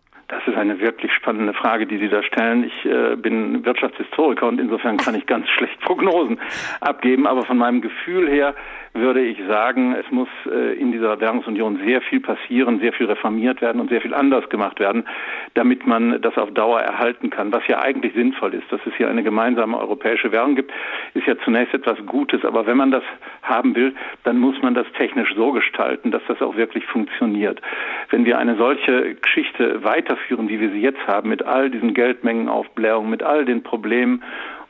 Das 0.49 0.55
ist 0.55 0.61
eine 0.61 0.79
wirklich 0.79 1.13
spannende 1.13 1.53
Frage, 1.53 1.85
die 1.85 1.99
Sie 1.99 2.09
da 2.09 2.23
stellen. 2.23 2.63
Ich 2.63 2.83
äh, 2.83 3.15
bin 3.15 3.63
Wirtschaftshistoriker 3.63 4.47
und 4.47 4.59
insofern 4.59 4.97
kann 4.97 5.13
ich 5.13 5.27
ganz 5.27 5.47
schlecht 5.55 5.79
Prognosen 5.81 6.39
abgeben. 6.81 7.27
Aber 7.27 7.45
von 7.45 7.59
meinem 7.59 7.81
Gefühl 7.81 8.27
her 8.27 8.55
würde 8.93 9.21
ich 9.21 9.37
sagen, 9.47 9.93
es 9.93 10.09
muss 10.11 10.29
äh, 10.51 10.73
in 10.73 10.91
dieser 10.91 11.19
Währungsunion 11.19 11.79
sehr 11.85 12.01
viel 12.01 12.19
passieren, 12.19 12.79
sehr 12.79 12.93
viel 12.93 13.05
reformiert 13.05 13.61
werden 13.61 13.79
und 13.79 13.89
sehr 13.89 14.01
viel 14.01 14.13
anders 14.13 14.49
gemacht 14.49 14.79
werden, 14.79 15.05
damit 15.53 15.85
man 15.85 16.21
das 16.21 16.37
auf 16.37 16.51
Dauer 16.53 16.81
erhalten 16.81 17.29
kann. 17.29 17.51
Was 17.51 17.67
ja 17.67 17.79
eigentlich 17.79 18.13
sinnvoll 18.13 18.53
ist, 18.55 18.71
dass 18.71 18.81
es 18.85 18.93
hier 18.95 19.09
eine 19.09 19.23
gemeinsame 19.23 19.77
europäische 19.77 20.31
Währung 20.31 20.55
gibt, 20.55 20.71
ist 21.13 21.27
ja 21.27 21.35
zunächst 21.43 21.73
etwas 21.73 22.03
Gutes. 22.05 22.43
Aber 22.43 22.65
wenn 22.65 22.77
man 22.77 22.91
das 22.91 23.03
haben 23.43 23.75
will, 23.75 23.93
dann 24.23 24.39
muss 24.39 24.59
man 24.61 24.73
das 24.73 24.87
technisch 24.97 25.33
so 25.35 25.51
gestalten, 25.51 26.11
dass 26.11 26.23
das 26.27 26.41
auch 26.41 26.55
wirklich 26.55 26.85
funktioniert. 26.85 27.61
Wenn 28.09 28.25
wir 28.25 28.39
eine 28.39 28.55
solche 28.55 29.15
Geschichte 29.15 29.83
weiterführen, 29.83 30.38
wie 30.47 30.59
wir 30.59 30.69
sie 30.69 30.79
jetzt 30.79 31.05
haben, 31.07 31.29
mit 31.29 31.45
all 31.45 31.69
diesen 31.69 31.93
Geldmengenaufblähungen, 31.93 33.09
mit 33.09 33.23
all 33.23 33.45
den 33.45 33.63
Problemen 33.63 34.23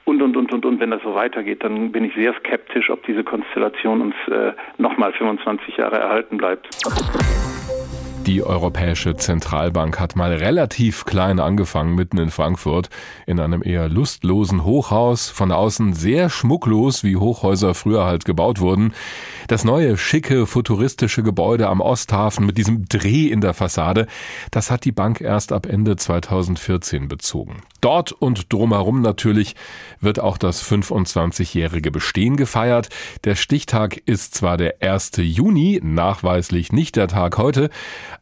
und, 0.06 0.22
und, 0.22 0.36
und, 0.36 0.52
und, 0.52 0.66
und. 0.66 0.80
Wenn 0.80 0.92
das 0.92 1.04
so 1.04 1.14
weitergeht, 1.14 1.64
dann 1.64 1.92
bin 1.92 2.06
ich 2.06 2.16
sehr 2.16 2.34
skeptisch, 2.40 2.90
ob 2.90 3.06
diese 3.06 3.24
Konstellation 3.24 4.02
uns 4.02 4.16
äh, 4.32 4.54
nochmal 4.78 5.14
25 5.14 5.78
Jahre 5.78 5.98
erhalten 5.98 6.38
bleibt. 6.38 6.68
Die 8.30 8.44
Europäische 8.44 9.16
Zentralbank 9.16 10.00
hat 10.00 10.16
mal 10.16 10.32
relativ 10.32 11.06
klein 11.06 11.40
angefangen, 11.40 11.96
mitten 11.96 12.20
in 12.20 12.30
Frankfurt, 12.30 12.90
in 13.26 13.40
einem 13.40 13.64
eher 13.64 13.90
lustlosen 13.90 14.66
Hochhaus, 14.66 15.32
von 15.32 15.52
außen 15.52 15.94
sehr 15.94 16.30
schmucklos, 16.30 17.04
wie 17.04 17.18
Hochhäuser 17.18 17.74
früher 17.74 18.06
halt 18.06 18.26
gebaut 18.26 18.60
wurden. 18.60 18.94
Das 19.50 19.64
neue, 19.64 19.98
schicke, 19.98 20.46
futuristische 20.46 21.24
Gebäude 21.24 21.70
am 21.70 21.82
Osthafen 21.82 22.46
mit 22.46 22.60
diesem 22.60 22.86
Dreh 22.88 23.26
in 23.26 23.42
der 23.42 23.56
Fassade, 23.56 24.06
das 24.52 24.70
hat 24.70 24.86
die 24.86 24.92
Bank 24.92 25.22
erst 25.22 25.52
ab 25.52 25.66
Ende 25.66 25.96
2014 25.96 27.08
bezogen. 27.08 27.64
Dort 27.82 28.12
und 28.12 28.52
drumherum 28.52 29.02
natürlich 29.02 29.56
wird 30.02 30.20
auch 30.20 30.38
das 30.38 30.64
25-jährige 30.64 31.92
Bestehen 31.92 32.36
gefeiert. 32.36 32.90
Der 33.24 33.36
Stichtag 33.36 34.02
ist 34.06 34.36
zwar 34.36 34.58
der 34.58 34.82
1. 34.82 35.12
Juni, 35.18 35.80
nachweislich 35.84 36.72
nicht 36.72 36.96
der 36.96 37.08
Tag 37.08 37.38
heute, 37.38 37.70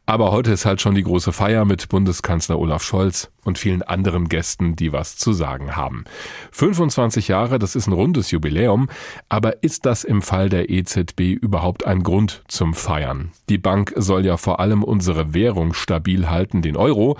aber 0.06 0.32
heute 0.32 0.52
ist 0.52 0.64
halt 0.64 0.80
schon 0.80 0.94
die 0.94 1.02
große 1.02 1.32
Feier 1.32 1.64
mit 1.64 1.88
Bundeskanzler 1.88 2.58
Olaf 2.58 2.82
Scholz 2.82 3.30
und 3.44 3.58
vielen 3.58 3.82
anderen 3.82 4.28
Gästen, 4.28 4.76
die 4.76 4.92
was 4.92 5.16
zu 5.16 5.32
sagen 5.32 5.76
haben. 5.76 6.04
25 6.52 7.28
Jahre, 7.28 7.58
das 7.58 7.74
ist 7.74 7.86
ein 7.86 7.92
rundes 7.92 8.30
Jubiläum, 8.30 8.88
aber 9.28 9.62
ist 9.62 9.86
das 9.86 10.04
im 10.04 10.22
Fall 10.22 10.48
der 10.48 10.70
EZB 10.70 11.32
überhaupt 11.32 11.86
ein 11.86 12.02
Grund 12.02 12.42
zum 12.48 12.74
Feiern? 12.74 13.32
Die 13.48 13.58
Bank 13.58 13.92
soll 13.96 14.24
ja 14.24 14.36
vor 14.36 14.60
allem 14.60 14.84
unsere 14.84 15.34
Währung 15.34 15.74
stabil 15.74 16.28
halten, 16.28 16.62
den 16.62 16.76
Euro. 16.76 17.16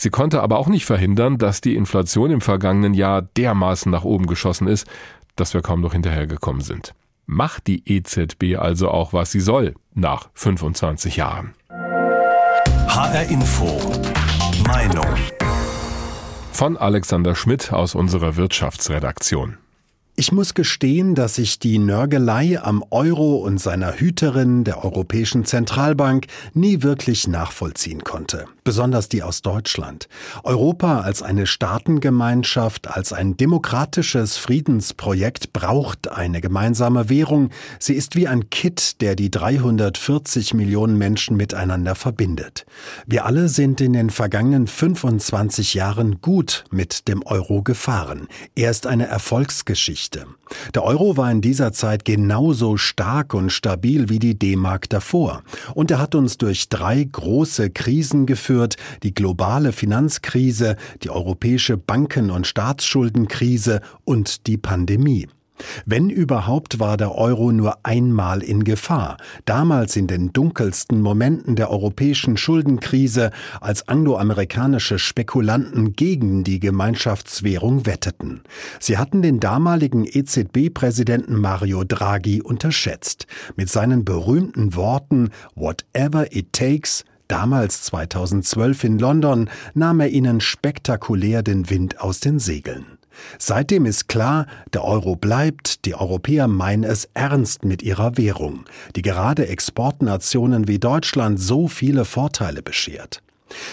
Sie 0.00 0.10
konnte 0.10 0.42
aber 0.42 0.58
auch 0.58 0.68
nicht 0.68 0.84
verhindern, 0.84 1.38
dass 1.38 1.60
die 1.60 1.74
Inflation 1.74 2.30
im 2.30 2.40
vergangenen 2.40 2.94
Jahr 2.94 3.20
dermaßen 3.20 3.90
nach 3.90 4.04
oben 4.04 4.28
geschossen 4.28 4.68
ist, 4.68 4.86
dass 5.34 5.54
wir 5.54 5.60
kaum 5.60 5.80
noch 5.80 5.92
hinterhergekommen 5.92 6.62
sind. 6.62 6.94
Macht 7.26 7.66
die 7.66 7.82
EZB 7.84 8.56
also 8.58 8.90
auch, 8.92 9.12
was 9.12 9.32
sie 9.32 9.40
soll, 9.40 9.74
nach 9.94 10.28
25 10.34 11.16
Jahren? 11.16 11.54
HR 11.68 13.24
Info. 13.24 13.66
Meinung. 14.68 15.16
Von 16.52 16.76
Alexander 16.76 17.34
Schmidt 17.34 17.72
aus 17.72 17.96
unserer 17.96 18.36
Wirtschaftsredaktion. 18.36 19.58
Ich 20.20 20.32
muss 20.32 20.54
gestehen, 20.54 21.14
dass 21.14 21.38
ich 21.38 21.60
die 21.60 21.78
Nörgelei 21.78 22.60
am 22.60 22.84
Euro 22.90 23.36
und 23.36 23.58
seiner 23.58 24.00
Hüterin, 24.00 24.64
der 24.64 24.84
Europäischen 24.84 25.44
Zentralbank, 25.44 26.26
nie 26.54 26.82
wirklich 26.82 27.28
nachvollziehen 27.28 28.02
konnte. 28.02 28.46
Besonders 28.64 29.08
die 29.08 29.22
aus 29.22 29.42
Deutschland. 29.42 30.08
Europa 30.42 31.02
als 31.02 31.22
eine 31.22 31.46
Staatengemeinschaft, 31.46 32.88
als 32.88 33.12
ein 33.12 33.36
demokratisches 33.36 34.38
Friedensprojekt 34.38 35.52
braucht 35.52 36.10
eine 36.10 36.40
gemeinsame 36.40 37.08
Währung. 37.08 37.50
Sie 37.78 37.94
ist 37.94 38.16
wie 38.16 38.26
ein 38.26 38.50
Kit, 38.50 39.00
der 39.00 39.14
die 39.14 39.30
340 39.30 40.52
Millionen 40.52 40.98
Menschen 40.98 41.36
miteinander 41.36 41.94
verbindet. 41.94 42.66
Wir 43.06 43.24
alle 43.24 43.48
sind 43.48 43.80
in 43.80 43.92
den 43.92 44.10
vergangenen 44.10 44.66
25 44.66 45.74
Jahren 45.74 46.20
gut 46.20 46.64
mit 46.72 47.06
dem 47.06 47.24
Euro 47.24 47.62
gefahren. 47.62 48.26
Er 48.56 48.72
ist 48.72 48.88
eine 48.88 49.06
Erfolgsgeschichte. 49.06 50.07
Geschichte. 50.08 50.26
Der 50.74 50.84
Euro 50.84 51.16
war 51.16 51.30
in 51.30 51.40
dieser 51.40 51.72
Zeit 51.72 52.04
genauso 52.04 52.76
stark 52.76 53.34
und 53.34 53.50
stabil 53.50 54.08
wie 54.08 54.18
die 54.18 54.38
D-Mark 54.38 54.88
davor. 54.88 55.42
Und 55.74 55.90
er 55.90 55.98
hat 55.98 56.14
uns 56.14 56.38
durch 56.38 56.68
drei 56.68 57.04
große 57.04 57.70
Krisen 57.70 58.26
geführt, 58.26 58.76
die 59.02 59.14
globale 59.14 59.72
Finanzkrise, 59.72 60.76
die 61.02 61.10
europäische 61.10 61.76
Banken- 61.76 62.30
und 62.30 62.46
Staatsschuldenkrise 62.46 63.80
und 64.04 64.46
die 64.46 64.56
Pandemie. 64.56 65.28
Wenn 65.86 66.10
überhaupt 66.10 66.78
war 66.78 66.96
der 66.96 67.14
Euro 67.14 67.52
nur 67.52 67.84
einmal 67.84 68.42
in 68.42 68.64
Gefahr, 68.64 69.16
damals 69.44 69.96
in 69.96 70.06
den 70.06 70.32
dunkelsten 70.32 71.00
Momenten 71.00 71.56
der 71.56 71.70
europäischen 71.70 72.36
Schuldenkrise, 72.36 73.30
als 73.60 73.88
angloamerikanische 73.88 74.98
Spekulanten 74.98 75.94
gegen 75.94 76.44
die 76.44 76.60
Gemeinschaftswährung 76.60 77.86
wetteten. 77.86 78.42
Sie 78.80 78.98
hatten 78.98 79.22
den 79.22 79.40
damaligen 79.40 80.04
EZB-Präsidenten 80.04 81.36
Mario 81.36 81.84
Draghi 81.84 82.42
unterschätzt. 82.42 83.26
Mit 83.56 83.70
seinen 83.70 84.04
berühmten 84.04 84.74
Worten 84.74 85.30
Whatever 85.54 86.34
it 86.34 86.52
takes 86.52 87.04
Damals 87.28 87.82
2012 87.82 88.84
in 88.84 88.98
London 88.98 89.50
nahm 89.74 90.00
er 90.00 90.08
ihnen 90.08 90.40
spektakulär 90.40 91.42
den 91.42 91.68
Wind 91.68 92.00
aus 92.00 92.20
den 92.20 92.38
Segeln. 92.38 92.97
Seitdem 93.38 93.86
ist 93.86 94.08
klar, 94.08 94.46
der 94.72 94.84
Euro 94.84 95.16
bleibt, 95.16 95.84
die 95.84 95.94
Europäer 95.94 96.48
meinen 96.48 96.84
es 96.84 97.08
ernst 97.14 97.64
mit 97.64 97.82
ihrer 97.82 98.16
Währung, 98.16 98.64
die 98.96 99.02
gerade 99.02 99.48
Exportnationen 99.48 100.68
wie 100.68 100.78
Deutschland 100.78 101.40
so 101.40 101.68
viele 101.68 102.04
Vorteile 102.04 102.62
beschert. 102.62 103.22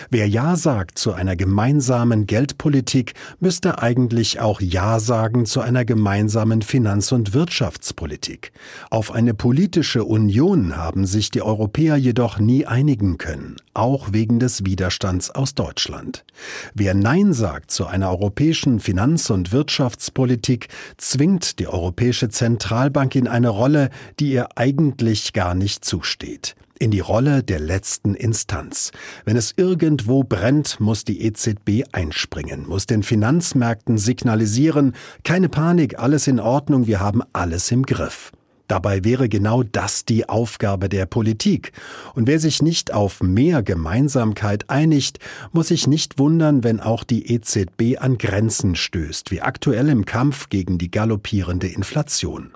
Wer 0.10 0.28
Ja 0.28 0.56
sagt 0.56 0.98
zu 0.98 1.14
einer 1.14 1.36
gemeinsamen 1.36 2.28
Geldpolitik, 2.28 3.14
müsste 3.40 3.80
eigentlich 3.82 4.40
auch 4.40 4.62
Ja 4.62 5.00
sagen 5.00 5.46
zu 5.46 5.62
einer 5.62 5.86
gemeinsamen 5.86 6.62
Finanz- 6.62 7.12
und 7.12 7.34
Wirtschaftspolitik. 7.34 8.52
Auf 8.90 9.12
eine 9.12 9.34
politische 9.34 10.04
Union 10.04 10.78
haben 10.78 11.06
sich 11.06 11.32
die 11.32 11.42
Europäer 11.42 11.96
jedoch 11.96 12.40
nie 12.40 12.66
einigen 12.66 13.18
können, 13.18 13.58
auch 13.74 14.14
wegen 14.14 14.40
des 14.40 14.66
Widerstands 14.66 15.32
aus 15.32 15.56
Deutschland. 15.56 16.26
Wer 16.74 16.94
Nein 16.94 17.34
sagt 17.34 17.72
zu 17.72 17.86
einer 17.86 18.10
europäischen 18.10 18.80
Finanz- 18.80 19.30
und 19.30 19.52
Wirtschaftspolitik, 19.52 20.68
zwingt 20.98 21.60
die 21.60 21.68
Europäische 21.68 22.30
Zentralbank 22.30 23.16
in 23.16 23.28
eine 23.28 23.50
Rolle, 23.50 23.90
die 24.20 24.32
ihr 24.32 24.58
eigentlich 24.58 25.34
gar 25.34 25.56
nicht 25.56 25.86
zusteht 25.86 26.56
in 26.80 26.92
die 26.92 27.00
Rolle 27.00 27.44
der 27.44 27.60
letzten 27.60 28.16
Instanz. 28.16 28.92
Wenn 29.24 29.38
es 29.38 29.54
irgendwo 29.58 30.24
brennt, 30.24 30.80
muss 30.80 31.06
die 31.06 31.22
EZB 31.22 31.86
einspringen, 31.92 32.68
muss 32.68 32.86
den 32.86 33.04
Finanzmärkten 33.04 33.98
signalisieren, 33.98 34.94
keine 35.24 35.50
Panik, 35.50 36.00
alles 36.00 36.28
in 36.28 36.40
Ordnung, 36.40 36.88
wir 36.88 37.00
haben 37.00 37.22
alles 37.34 37.72
im 37.72 37.84
Griff. 37.84 38.32
Dabei 38.68 39.04
wäre 39.04 39.30
genau 39.30 39.62
das 39.64 40.06
die 40.06 40.28
Aufgabe 40.28 40.90
der 40.90 41.06
Politik. 41.06 41.72
Und 42.16 42.28
wer 42.28 42.40
sich 42.40 42.62
nicht 42.62 42.94
auf 42.94 43.22
mehr 43.22 43.62
Gemeinsamkeit 43.62 44.70
einigt, 44.70 45.20
muss 45.52 45.68
sich 45.68 45.86
nicht 45.88 46.18
wundern, 46.18 46.64
wenn 46.64 46.80
auch 46.80 47.04
die 47.04 47.32
EZB 47.32 48.00
an 48.00 48.18
Grenzen 48.18 48.76
stößt, 48.76 49.30
wie 49.30 49.42
aktuell 49.42 49.90
im 49.90 50.06
Kampf 50.06 50.50
gegen 50.50 50.78
die 50.78 50.90
galoppierende 50.90 51.68
Inflation. 51.68 52.54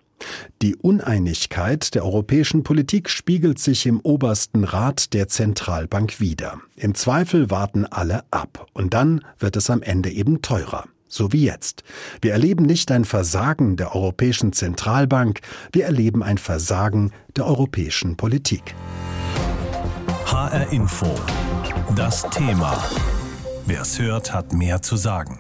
Die 0.62 0.76
Uneinigkeit 0.76 1.96
der 1.96 2.06
europäischen 2.06 2.64
Politik 2.64 3.10
spiegelt 3.10 3.60
sich 3.60 3.86
im 3.86 4.00
obersten 4.02 4.64
Rat 4.64 5.14
der 5.14 5.28
Zentralbank 5.28 6.20
wider. 6.20 6.60
Im 6.76 6.96
Zweifel 6.96 7.50
warten 7.50 7.86
alle 7.86 8.24
ab 8.32 8.68
und 8.74 8.94
dann 8.94 9.24
wird 9.38 9.56
es 9.56 9.70
am 9.70 9.82
Ende 9.82 10.10
eben 10.10 10.42
teurer. 10.42 10.86
So 11.08 11.34
wie 11.34 11.44
jetzt. 11.44 11.84
Wir 12.22 12.34
erleben 12.34 12.66
nicht 12.66 12.92
ein 12.92 13.04
Versagen 13.04 13.78
der 13.78 13.96
Europäischen 13.96 14.54
Zentralbank, 14.54 15.40
wir 15.72 15.86
erleben 15.86 16.22
ein 16.22 16.38
Versagen 16.38 17.12
der 17.36 17.48
europäischen 17.48 18.16
Politik. 18.16 18.76
HR 20.26 20.72
Info. 20.72 21.08
Das 21.96 22.30
Thema. 22.30 22.78
Wer 23.66 23.82
es 23.82 24.00
hört, 24.00 24.34
hat 24.34 24.54
mehr 24.54 24.84
zu 24.84 24.96
sagen. 24.96 25.40